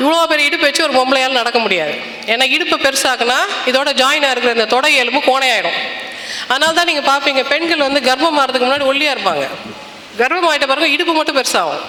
இவ்வளோ 0.02 0.19
பெரிய 0.32 0.50
இடுப்பு 0.50 0.65
வச்சு 0.67 0.84
ஒரு 0.88 0.93
பொம்பளையால் 0.98 1.39
நடக்க 1.41 1.60
முடியாது. 1.65 1.93
ஏன்னா 2.34 2.46
இடுப்பு 2.56 2.78
பெருசாக்குனா 2.86 3.39
இதோட 3.69 3.89
ஜாயினாக 4.02 4.34
இருக்கிற 4.34 4.54
இந்த 4.58 4.67
தொடை 4.76 4.91
எலும்பு 5.04 5.22
கோணையாயிடும் 5.30 5.80
அதனால 6.52 6.74
தான் 6.80 6.89
நீங்கள் 6.91 7.08
பார்ப்பீங்க 7.12 7.43
பெண்கள் 7.54 7.86
வந்து 7.88 8.02
கர்ப்பம் 8.10 8.38
மாறதுக்கு 8.39 8.67
முன்னாடி 8.67 8.88
ஒல்லியாக 8.91 9.15
இருப்பாங்க. 9.15 9.46
கர்ப்பம் 10.21 10.71
பிறகு 10.71 10.93
இடுப்பு 10.95 11.13
மட்டும் 11.19 11.38
பெருசாகும். 11.39 11.84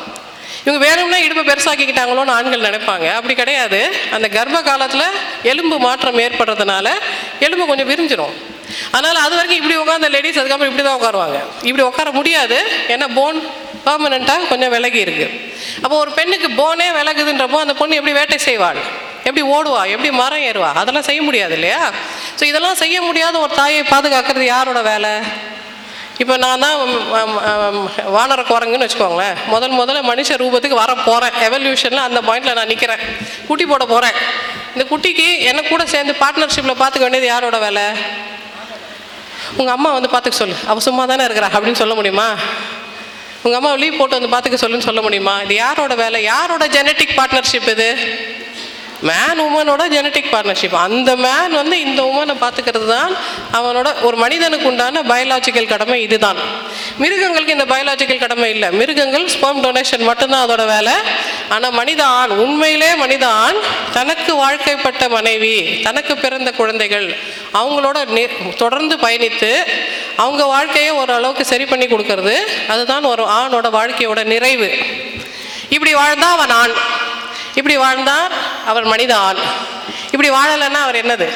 இவங்க 0.66 0.80
வேணும்னா 0.87 1.18
இடுப்பை 1.24 1.42
பெருசாக்கிக்கிட்டாங்களோன்னு 1.48 2.34
ஆண்கள் 2.37 2.66
நினைப்பாங்க. 2.68 3.06
அப்படி 3.18 3.34
கிடையாது. 3.40 3.80
அந்த 4.16 4.26
கர்ப்ப 4.37 4.58
காலத்தில் 4.70 5.06
எலும்பு 5.52 5.76
மாற்றம் 5.87 6.18
ஏற்படுறதுனால 6.26 6.87
எலும்பு 7.46 7.64
கொஞ்சம் 7.70 7.90
விரிஞ்சிடும் 7.90 8.34
அதனால் 8.96 9.18
அது 9.24 9.34
வரைக்கும் 9.37 9.60
இப்படி 9.60 9.76
உட்காந்த 9.82 10.08
லேடிஸ் 10.14 10.38
அதுக்கப்புறம் 10.40 10.70
இப்படி 10.70 10.84
தான் 10.87 10.98
உட்காருவாங்க. 10.98 11.38
இப்படி 11.68 11.84
உட்கார 11.90 12.10
முடியாது. 12.18 12.58
ஏன்னா 12.94 13.06
போன் 13.18 13.38
பர்மனெண்ட்டாக 13.87 14.48
கொஞ்சம் 14.52 14.72
விலகி 14.74 15.00
இருக்கு. 15.06 15.26
அப்போ 15.84 15.96
ஒரு 16.02 16.10
பெண்ணுக்கு 16.18 16.48
போனே 16.60 16.87
விலகுதுன்றப்போ 16.98 17.58
அந்த 17.64 17.74
பொண்ணு 17.80 17.98
எப்படி 18.00 18.14
வேட்டை 18.20 18.38
செய்வாள்? 18.48 18.80
எப்படி 19.28 19.42
ஓடுவா? 19.54 19.82
எப்படி 19.94 20.10
மரம் 20.22 20.44
ஏறுவா? 20.48 20.70
அதெல்லாம் 20.80 21.08
செய்ய 21.08 21.20
முடியாது 21.28 21.54
இல்லையா? 21.58 21.80
ஸோ 22.38 22.42
இதெல்லாம் 22.50 22.80
செய்ய 22.82 22.96
முடியாத 23.08 23.38
ஒரு 23.44 23.54
தாயை 23.60 23.82
பாதுகாக்கிறது 23.92 24.46
யாரோட 24.54 24.82
வேலை? 24.92 25.12
இப்போ 26.18 26.37
நான் 26.37 26.61
தான் 26.61 26.77
வானர 28.16 28.40
குரங்குன்னு 28.42 28.87
வச்சுக்கோங்களேன். 28.87 29.37
முதல் 29.46 29.72
முதல்ல 29.72 30.03
மனுஷ 30.11 30.37
ரூபத்துக்கு 30.42 30.83
வர 30.83 30.94
போகிறேன் 30.94 31.37
எவல்யூஷனில் 31.46 32.07
அந்த 32.07 32.20
பாயிண்டில் 32.20 32.53
நான் 32.53 32.66
நிற்கிறேன் 32.66 33.03
குட்டி 33.46 33.66
போட 33.66 33.85
போகிறேன் 33.85 34.12
இந்த 34.74 34.85
குட்டிக்கு 34.90 35.38
என்ன 35.38 35.62
கூட 35.62 35.87
சேர்ந்து 35.87 36.14
பார்ட்னர்ஷிப்பில் 36.20 36.81
பார்த்துக்க 36.83 37.05
வேண்டியது 37.07 37.27
யாரோட 37.27 37.59
வேலை? 37.59 37.83
உங்கள் 39.57 39.74
அம்மா 39.74 39.92
வந்து 39.92 40.09
பார்த்துக்க 40.09 40.33
சொல்லு. 40.33 40.57
அவள் 40.66 40.83
சும்மா 40.83 41.05
தானே 41.05 41.24
இருக்கிறா. 41.24 41.48
அப்படின்னு 41.57 41.72
சொல்ல 41.72 41.94
முடியுமா? 41.94 42.35
உங்கள் 43.42 43.61
அம்மா 43.61 43.74
லீவ் 43.74 43.98
போட்டு 43.98 44.20
வந்து 44.20 44.33
பார்த்துக்க 44.37 44.61
சொல்லுன்னு 44.61 44.88
சொல்ல 44.88 45.03
முடியுமா? 45.03 45.42
இது 45.42 45.55
யாரோட 45.55 45.94
வேலை? 45.94 46.22
யாரோட 46.22 46.66
ஜெனட்டிக் 46.66 47.14
பார்ட்னர்ஷிப் 47.16 47.68
இது? 47.68 47.88
மேன் 49.08 49.40
உமனோட 49.46 49.82
ஜெனட்டிக் 49.94 50.30
பார்ட்னர்ஷிப் 50.32 50.76
அந்த 50.84 51.10
மேன் 51.24 51.52
வந்து 51.60 51.76
இந்த 51.86 52.00
உமனை 52.10 52.34
பார்த்துக்கிறது 52.42 52.86
தான் 52.92 53.12
அவனோட 53.58 53.88
ஒரு 54.06 54.16
மனிதனுக்கு 54.16 54.66
உண்டான 54.70 55.02
பயாலாஜிக்கல் 55.12 55.70
கடமை 55.72 55.98
இதுதான். 56.06 56.40
மிருகங்களுக்கு 57.02 57.56
இந்த 57.56 57.66
பயாலாஜிக்கல் 57.72 58.22
கடமை 58.24 58.48
இல்லை. 58.54 58.68
மிருகங்கள் 58.80 59.26
ஸ்பெர்ம் 59.34 59.62
டொனேஷன் 59.66 60.04
மட்டும்தான் 60.10 60.44
அதோட 60.46 60.64
வேலை. 60.66 60.94
ஆனால் 61.48 61.76
மனித 61.80 62.02
ஆண் 62.04 62.34
உண்மையிலே 62.44 62.90
மனித 62.94 63.24
ஆண் 63.44 63.60
தனக்கு 63.92 64.34
வாழ்க்கைப்பட்ட 64.34 65.08
மனைவி 65.08 65.54
தனக்கு 65.88 66.16
பிறந்த 66.16 66.50
குழந்தைகள் 66.60 67.06
அவங்களோட 67.60 67.98
தொடர்ந்து 68.62 68.96
பயணித்து 68.96 69.52
அவங்க 70.16 70.44
வாழ்க்கையை 70.54 70.90
ஓரளவுக்கு 71.00 71.44
சரி 71.52 71.66
பண்ணி 71.72 71.86
கொடுக்கறது. 71.86 72.36
அதுதான் 72.68 73.04
ஒரு 73.12 73.26
ஆணோட 73.40 73.66
வாழ்க்கையோட 73.78 74.22
நிறைவு. 74.32 74.70
இப்படி 75.68 75.94
வாழ்ந்தா 75.94 76.30
அவன் 76.36 76.54
ஆண். 76.62 76.76
இப்படி 77.54 77.76
வாழ்ந்தார் 77.76 78.32
அவர் 78.70 78.84
மனித 78.84 79.12
ஆண் 79.16 79.42
இப்படி 80.12 80.30
வாழலைன்னா 80.30 80.80
அவர் 80.86 81.00
என்னது? 81.02 81.28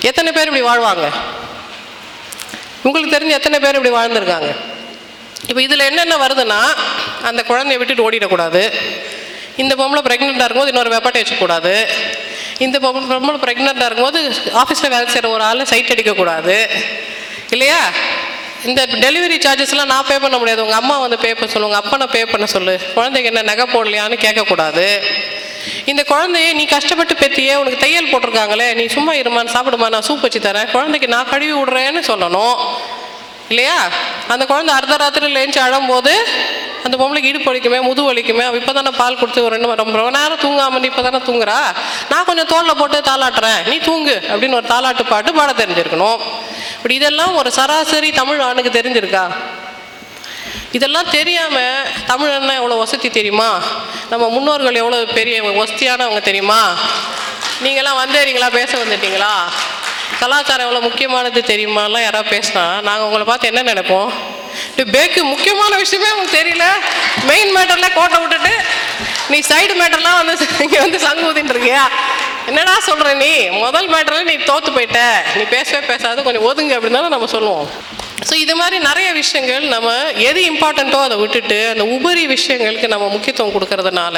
எத்தனை 0.00 0.32
பேர் 0.32 0.50
இப்படி 0.50 0.64
வாழ்வாங்க? 0.70 1.06
உங்களுக்கு 2.86 3.14
தெரிஞ்ச 3.16 3.32
எத்தனை 3.38 3.58
பேர் 3.58 3.76
இப்படி 3.78 3.94
வாழ்ந்துருக்காங்க? 3.94 4.50
இப்போ 5.48 5.60
இதில் 5.62 5.86
என்னென்ன 5.90 6.14
வருதுன்னா 6.16 6.60
அந்த 7.28 7.44
குழந்தைய 7.48 7.78
விட்டுட்டு 7.80 8.10
ஓடிடக்கூடாது. 8.10 8.62
இந்த 9.56 9.74
பொம்பளை 9.80 10.02
ப்ரெக்னெண்ட்டாக 10.06 10.48
இருக்கும்போது 10.48 10.72
இன்னொரு 10.72 10.92
வெப்பாட்டை 10.94 11.20
வச்சுக்கூடாது 11.22 11.72
இந்த 12.58 12.78
பொம்பளை 12.84 13.06
பொம்பளை 13.12 13.40
ப்ரெக்னெண்ட்டாக 13.44 13.88
இருக்கும்போது 13.90 14.20
ஆஃபீஸில் 14.62 14.92
வேலை 14.94 15.06
செய்கிற 15.06 15.28
ஒரு 15.28 15.42
ஆள் 15.42 15.64
சைட் 15.72 15.92
அடிக்கக்கூடாது. 15.94 16.56
இல்லையா? 17.50 17.80
இந்த 18.64 18.86
டெலிவரி 18.86 19.38
சார்ஜஸ்லாம் 19.46 19.84
நான் 19.84 20.04
பே 20.08 20.18
பண்ண 20.18 20.38
முடியாது. 20.38 20.62
உங்கள் 20.62 20.78
அம்மா 20.78 20.98
வந்து 20.98 21.18
பே 21.18 21.34
பண்ண 21.34 21.50
சொல்லு 21.50 21.68
உங்கள் 21.68 21.98
நான் 21.98 22.10
பே 22.10 22.24
பண்ண 22.24 22.46
சொல்லு. 22.46 22.80
குழந்தைக்கு 22.94 23.32
என்ன 23.32 23.54
நகை 23.54 23.74
போடலையான்னு 23.74 24.18
கேட்கக்கூடாது. 24.24 25.02
இந்த 25.84 26.04
குழந்தைய 26.08 26.52
நீ 26.52 26.64
கஷ்டப்பட்டு 26.64 27.14
பெத்தியே 27.14 27.54
உனக்கு 27.54 27.78
தையல் 27.78 28.06
போட்டிருக்காங்களே 28.06 28.74
நீ 28.74 28.86
சும்மா 28.86 29.12
இருமான்னு 29.12 29.54
சாப்பிடுமா 29.54 29.88
நான் 29.88 30.02
சூப் 30.02 30.20
வச்சு 30.20 30.38
தரேன். 30.38 30.70
குழந்தைக்கு 30.70 31.08
நான் 31.08 31.28
கழுவி 31.28 31.62
விடுறேன்னு 31.62 32.02
சொல்லணும். 32.06 32.56
இல்லையா? 33.48 33.88
அந்த 34.28 34.44
குழந்தை 34.44 34.74
அர்த்த 34.74 34.96
ராத்திரியில் 34.96 35.48
ஏஞ்சி 35.48 35.58
அழும்போது 35.58 36.28
அந்த 36.86 36.94
பொம்பளைக்கு 37.00 37.30
இடுப்பு 37.32 37.48
வலிக்குமே 37.50 37.78
முது 37.88 38.00
வலிக்குமே 38.08 38.44
அவள் 38.46 38.60
இப்போ 38.60 38.72
தானே 38.78 38.90
பால் 39.00 39.18
கொடுத்து 39.20 39.44
ஒரு 39.44 39.52
ரெண்டு 39.54 39.68
ரொம்ப 39.80 39.98
ரொம்ப 40.00 40.12
நேரம் 40.18 40.40
தூங்காமல் 40.44 40.82
நீ 40.82 40.88
இப்போ 40.92 41.02
தானே 41.06 41.20
தூங்குறா? 41.28 41.58
நான் 42.12 42.26
கொஞ்சம் 42.28 42.48
தோளில் 42.52 42.78
போட்டு 42.80 42.98
தாளாட்டுறேன். 43.10 43.60
நீ 43.70 43.76
தூங்கு 43.88 44.16
அப்படின்னு 44.30 44.58
ஒரு 44.60 44.68
தாளாட்டு 44.72 45.04
பாட்டு 45.12 45.32
பாட 45.38 45.52
தெரிஞ்சிருக்கணும். 45.62 46.18
இப்படி 46.76 46.94
இதெல்லாம் 47.00 47.34
ஒரு 47.40 47.50
சராசரி 47.58 48.10
தமிழ் 48.20 48.42
ஆணுக்கு 48.48 48.72
தெரிஞ்சிருக்கா? 48.78 49.24
இதெல்லாம் 50.76 51.10
தெரியாமல் 51.16 51.88
தமிழன்னா 52.10 52.54
எவ்வளோ 52.60 52.76
வசதி 52.82 53.08
தெரியுமா? 53.18 53.50
நம்ம 54.12 54.24
முன்னோர்கள் 54.36 54.80
எவ்வளோ 54.82 54.98
பெரிய 55.18 55.36
வசதியானவங்க 55.60 56.22
தெரியுமா? 56.30 56.60
நீங்களாம் 57.64 58.00
வந்தேறீங்களா 58.02 58.50
பேச 58.58 58.70
வந்துட்டீங்களா? 58.82 59.34
கலாச்சாரம் 60.20 60.66
எவ்வளோ 60.66 60.80
முக்கியமானது 60.88 61.40
தெரியுமாலாம் 61.52 62.06
யாராவது 62.06 62.32
பேசினா 62.34 62.64
நாங்கள் 62.88 63.06
உங்களை 63.08 63.26
பார்த்து 63.30 63.50
என்ன 63.52 63.62
நினைப்போம்? 63.72 64.10
பேக்கு 64.82 65.20
முக்கியமான 65.32 65.72
விஷயமே 65.76 66.08
உங்களுக்கு 66.10 66.38
தெரியல. 66.40 66.64
மெயின் 67.30 67.52
மேட்டரில் 67.56 67.94
கோட்டை 67.98 68.18
விட்டுட்டு 68.22 68.52
நீ 69.32 69.38
சைடு 69.50 69.74
மேட்டர்லாம் 69.80 70.18
வந்து 70.20 70.46
இங்கே 70.64 70.78
வந்து 70.78 70.98
சங்கு 71.06 71.26
ஊதிட்டு 71.30 71.54
இருக்கியா 71.54 71.82
என்னடா 72.48 72.74
சொல்கிற 72.88 73.12
நீ? 73.14 73.48
முதல் 73.50 73.88
மேட்டரில் 73.88 74.28
நீ 74.30 74.34
தோற்று 74.50 74.70
போயிட்ட. 74.72 75.00
நீ 75.36 75.42
பேசவே 75.42 75.86
பேசாத 75.86 76.22
கொஞ்சம் 76.22 76.46
ஒதுங்க 76.50 76.74
அப்படின்னு 76.76 76.98
தானே 76.98 77.08
நம்ம 77.08 77.26
சொல்லுவோம். 77.26 77.68
ஸோ 78.28 78.34
இது 78.34 78.56
மாதிரி 78.56 78.76
நிறைய 78.78 79.12
விஷயங்கள் 79.12 79.64
நம்ம 79.74 79.88
எது 80.28 80.40
இம்பார்ட்டண்ட்டோ 80.52 81.00
அதை 81.06 81.16
விட்டுட்டு 81.16 81.68
அந்த 81.68 81.84
உபரி 81.84 82.26
விஷயங்களுக்கு 82.26 82.88
நம்ம 82.88 83.08
முக்கியத்துவம் 83.08 83.54
கொடுக்கறதுனால 83.56 84.16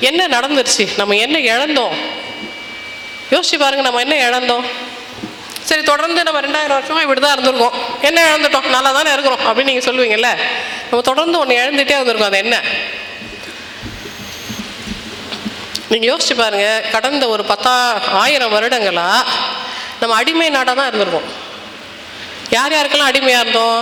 என்ன 0.00 0.26
நடந்துருச்சு? 0.26 0.86
நம்ம 0.96 1.16
என்ன 1.16 1.38
இழந்தோம்? 1.38 1.94
யோசிச்சு 3.30 3.58
பாருங்க 3.58 3.82
நம்ம 3.82 4.00
என்ன 4.00 4.16
இழந்தோம்? 4.28 4.66
சரி 5.68 5.82
தொடர்ந்து 5.90 6.20
நம்ம 6.26 6.40
ரெண்டாயிரம் 6.46 6.76
வருஷமாக 6.78 7.04
இப்படி 7.06 7.20
தான் 7.20 7.34
இருந்திருக்கோம். 7.36 7.76
என்ன 8.08 8.18
இழந்துட்டோம்? 8.30 8.66
நல்லா 8.74 8.90
தானே 8.96 9.12
இருக்கிறோம் 9.14 9.44
அப்படின்னு 9.48 9.70
நீங்கள் 9.70 9.86
சொல்லுவீங்கல்ல? 9.88 10.30
நம்ம 10.88 11.04
தொடர்ந்து 11.10 11.38
ஒன்று 11.42 11.60
இழந்துட்டே 11.62 11.94
இருந்திருக்கோம் 11.98 12.30
அது 12.32 12.40
என்ன? 12.44 12.56
நீங்கள் 15.92 16.10
யோசிச்சு 16.10 16.34
பாருங்க 16.42 16.68
கடந்த 16.94 17.24
ஒரு 17.34 17.42
பத்தா 17.52 17.72
ஆயிரம் 18.22 18.54
வருடங்களாக 18.56 19.32
நம்ம 20.00 20.16
அடிமை 20.20 20.48
நாடாக 20.56 20.74
தான் 20.78 20.90
இருந்திருக்கோம். 20.90 21.28
யார் 22.56 22.74
யாருக்கெல்லாம் 22.76 23.12
அடிமையாக 23.12 23.44
இருந்தோம்? 23.44 23.80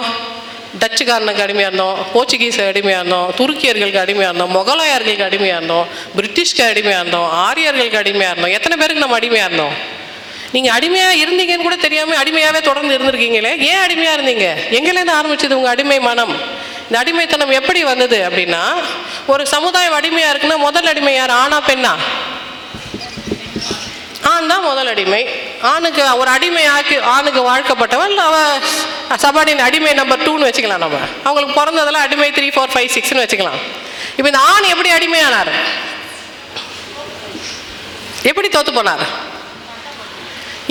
டச்சுக்காரனுக்கு 0.83 1.43
அடிமையாக 1.45 1.71
இருந்தோம் 1.71 1.97
போர்ச்சுகீஸ் 2.13 2.59
அடிமையாக 2.69 3.01
இருந்தோம் 3.03 3.31
துருக்கியர்களுக்கு 3.39 4.01
அடிமையாக 4.03 4.31
இருந்தோம் 4.33 4.55
முகலாயர்களுக்கு 4.59 5.27
அடிமையாக 5.29 5.59
இருந்தோம் 5.61 5.89
பிரிட்டிஷ்க்கு 6.17 6.63
அடிமையாக 6.71 7.03
இருந்தோம் 7.03 7.29
ஆரியர்களுக்கு 7.47 8.01
அடிமையாக 8.03 8.33
இருந்தோம் 8.35 8.55
எத்தனை 8.59 8.77
பேருக்கு 8.81 9.05
நம்ம 9.05 9.19
அடிமையாக 9.21 9.49
இருந்தோம்? 9.51 9.75
நீங்கள் 10.55 10.75
அடிமையாக 10.77 11.21
இருந்தீங்கன்னு 11.23 11.67
கூட 11.69 11.77
தெரியாமல் 11.85 12.21
அடிமையாகவே 12.23 12.61
தொடர்ந்து 12.69 12.95
இருந்திருக்கீங்களே? 12.97 13.53
ஏன் 13.71 13.83
அடிமையாக 13.85 14.17
இருந்தீங்க? 14.19 14.49
எங்கேருந்து 14.77 15.15
ஆரம்பிச்சது 15.21 15.59
உங்கள் 15.59 15.75
அடிமை 15.75 15.99
மனம்? 16.09 16.35
இந்த 16.87 16.97
அடிமைத்தனம் 17.03 17.55
எப்படி 17.61 17.81
வந்தது 17.93 18.19
அப்படின்னா 18.29 18.63
ஒரு 19.33 19.43
சமுதாயம் 19.55 19.97
அடிமையாக 20.01 20.33
இருக்குன்னா 20.33 20.59
முதல் 20.67 20.91
அடிமை 20.93 21.15
யார்? 21.15 21.35
ஆணா 21.43 21.59
பெண்ணா? 21.71 21.95
ஆண் 24.33 24.51
தான் 24.51 24.67
முதல் 24.69 24.91
அடிமை. 24.93 25.23
ஆணுக்கு 25.71 26.03
ஒரு 26.21 26.31
அடிமை 26.37 26.65
ஆக்கி 26.75 26.97
ஆணுக்கு 27.15 27.41
வாழ்க்கப்பட்டவள் 27.49 28.15
அவ 28.27 28.37
சபாடின் 29.25 29.65
அடிமை 29.69 29.93
நம்பர் 30.01 30.23
டூன்னு 30.27 30.47
வச்சுக்கலாம் 30.49 30.85
நம்ம. 30.85 31.01
அவங்களுக்கு 31.25 31.57
பிறந்ததெல்லாம் 31.61 32.07
அடிமை 32.07 32.29
த்ரீ 32.37 32.49
ஃபோர் 32.55 32.73
ஃபைவ் 32.75 32.93
சிக்ஸ்னு 32.97 33.23
வச்சுக்கலாம். 33.25 33.61
இப்போ 34.17 34.29
இந்த 34.33 34.43
ஆண் 34.53 34.71
எப்படி 34.75 34.91
அடிமையானார்? 34.99 35.53
எப்படி 38.31 38.49
தோத்து 38.57 38.73
போனார்? 38.79 39.05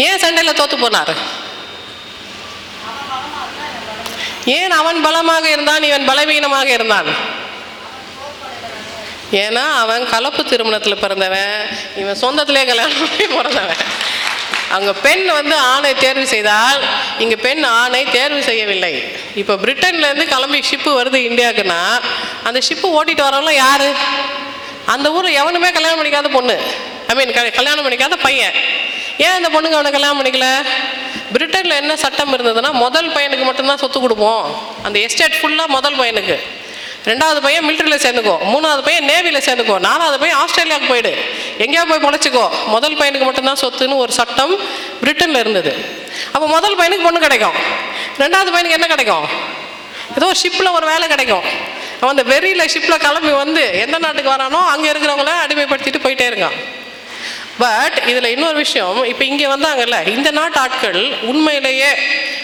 ஏன் 0.05 0.21
சண்டையில் 0.23 0.59
தோற்று 0.59 0.77
போனார்? 0.83 1.13
ஏன் 4.57 4.73
அவன் 4.79 4.99
பலமாக 5.05 5.45
இருந்தான் 5.55 5.87
இவன் 5.89 6.07
பலவீனமாக 6.09 6.69
இருந்தான்? 6.77 7.09
ஏன்னா 9.43 9.63
அவன் 9.81 10.03
கலப்பு 10.13 10.41
திருமணத்தில் 10.51 11.01
பிறந்தவன் 11.03 11.53
இவன் 12.01 12.21
சொந்தத்திலே 12.23 12.63
கல்யாணம் 12.69 13.01
பண்ணி 13.01 13.27
பிறந்தவன். 13.35 13.81
அங்கே 14.75 14.93
பெண் 15.05 15.23
வந்து 15.37 15.55
ஆணை 15.71 15.91
தேர்வு 16.01 16.25
செய்தால் 16.33 16.81
இங்கே 17.23 17.37
பெண் 17.45 17.63
ஆணை 17.79 18.01
தேர்வு 18.17 18.41
செய்யவில்லை. 18.49 18.91
இப்போ 19.41 19.53
பிரிட்டன்லேருந்து 19.63 20.27
கிளம்பி 20.33 20.59
ஷிப்பு 20.69 20.91
வருது 20.99 21.19
இந்தியாவுக்குன்னா 21.29 21.81
அந்த 22.49 22.59
ஷிப்பு 22.67 22.87
ஓட்டிகிட்டு 22.97 23.27
வரவங்களாம் 23.27 23.61
யார்? 23.65 23.87
அந்த 24.93 25.07
ஊரில் 25.17 25.39
எவனுமே 25.41 25.71
கல்யாணம் 25.77 25.99
பண்ணிக்காத 26.01 26.31
பொண்ணு. 26.37 26.55
ஐ 27.09 27.15
மீன் 27.19 27.35
கல்யாணம் 27.59 27.85
பண்ணிக்காத 27.85 28.17
பையன். 28.27 28.55
ஏன் 29.17 29.35
இந்த 29.35 29.49
பொண்ணுங்க 29.49 29.77
அவனை 29.79 29.91
கல்யாணம் 29.91 30.19
பண்ணிக்கல? 30.19 30.47
பிரிட்டனில் 31.33 31.79
என்ன 31.81 31.95
சட்டம் 31.95 32.33
இருந்ததுன்னா 32.33 32.71
முதல் 32.71 33.09
பையனுக்கு 33.09 33.43
மட்டும்தான் 33.43 33.77
சொத்து 33.77 33.99
கொடுப்போம். 33.99 34.63
அந்த 34.83 34.99
எஸ்டேட் 34.99 35.39
ஃபுல்லாக 35.41 35.67
முதல் 35.67 35.95
பையனுக்கு. 35.95 36.37
ரெண்டாவது 37.05 37.41
பையன் 37.41 37.65
மிலிட்டரியில் 37.67 38.01
சேர்ந்துக்கோ. 38.05 38.33
மூணாவது 38.53 38.81
பையன் 38.83 39.05
நேவியில் 39.09 39.43
சேர்ந்துக்கோ. 39.47 39.79
நாலாவது 39.79 40.19
பையன் 40.19 40.37
ஆஸ்திரேலியாவுக்கு 40.37 40.87
போயிடு. 40.87 41.11
எங்கேயா 41.57 41.85
போய் 41.89 42.03
பொழைச்சிக்கோ. 42.07 42.67
முதல் 42.67 42.97
பையனுக்கு 42.97 43.23
மட்டும்தான் 43.23 43.61
சொத்துன்னு 43.61 43.95
ஒரு 43.95 44.11
சட்டம் 44.11 44.55
பிரிட்டனில் 45.03 45.39
இருந்தது. 45.39 45.85
அப்போ 46.33 46.47
முதல் 46.47 46.77
பையனுக்கு 46.77 47.03
பொண்ணு 47.03 47.19
கிடைக்கும். 47.19 47.53
ரெண்டாவது 48.17 48.51
பையனுக்கு 48.55 48.77
என்ன 48.79 48.87
கிடைக்கும்? 48.87 49.27
ஏதோ 50.15 50.25
ஒரு 50.25 50.39
ஷிப்பில் 50.43 50.71
ஒரு 50.71 50.85
வேலை 50.85 51.07
கிடைக்கும். 51.07 51.43
அவன் 51.99 52.17
அந்த 52.17 52.23
வெறியில் 52.23 52.69
ஷிப்பில் 52.73 52.97
கிளம்பி 52.97 53.29
வந்து 53.29 53.79
எந்த 53.79 53.97
நாட்டுக்கு 53.97 54.31
வரானோ 54.31 54.59
அங்கே 54.73 54.91
இருக்கிறவங்கள 54.91 55.33
அடிமைப்படுத்திட்டு 55.45 56.03
போயிட்டே 56.03 56.27
இருக்கான். 56.31 56.79
பட் 57.63 57.97
இதில் 58.07 58.31
இன்னொரு 58.35 58.57
விஷயம் 58.57 58.99
இப்போ 59.03 59.23
இங்கே 59.25 59.45
வந்தாங்கல்ல 59.45 59.97
இந்த 60.07 60.29
நாட்டு 60.31 60.59
ஆட்கள் 60.59 61.01
உண்மையிலேயே 61.21 61.91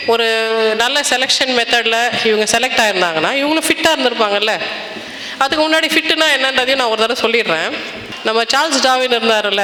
ஒரு 0.06 0.28
நல்ல 0.76 1.00
செலெக்ஷன் 1.10 1.54
மெத்தடில் 1.60 2.00
இவங்க 2.28 2.46
செலக்ட் 2.56 2.82
ஆயிருந்தாங்கன்னா 2.84 3.32
இவங்களும் 3.42 3.68
ஃபிட்டாக 3.68 3.96
இருந்திருப்பாங்கல்ல. 3.96 4.54
அதுக்கு 5.38 5.64
முன்னாடி 5.66 5.88
ஃபிட்டுனா 5.94 6.28
என்னன்றதையும் 6.36 6.82
நான் 6.82 6.92
ஒரு 6.94 7.02
தடவை 7.04 7.18
சொல்லிடுறேன். 7.26 7.72
நம்ம 8.24 8.44
சார்ல்ஸ் 8.54 8.86
டாவின் 8.88 9.16
இருந்தார்ல 9.16 9.64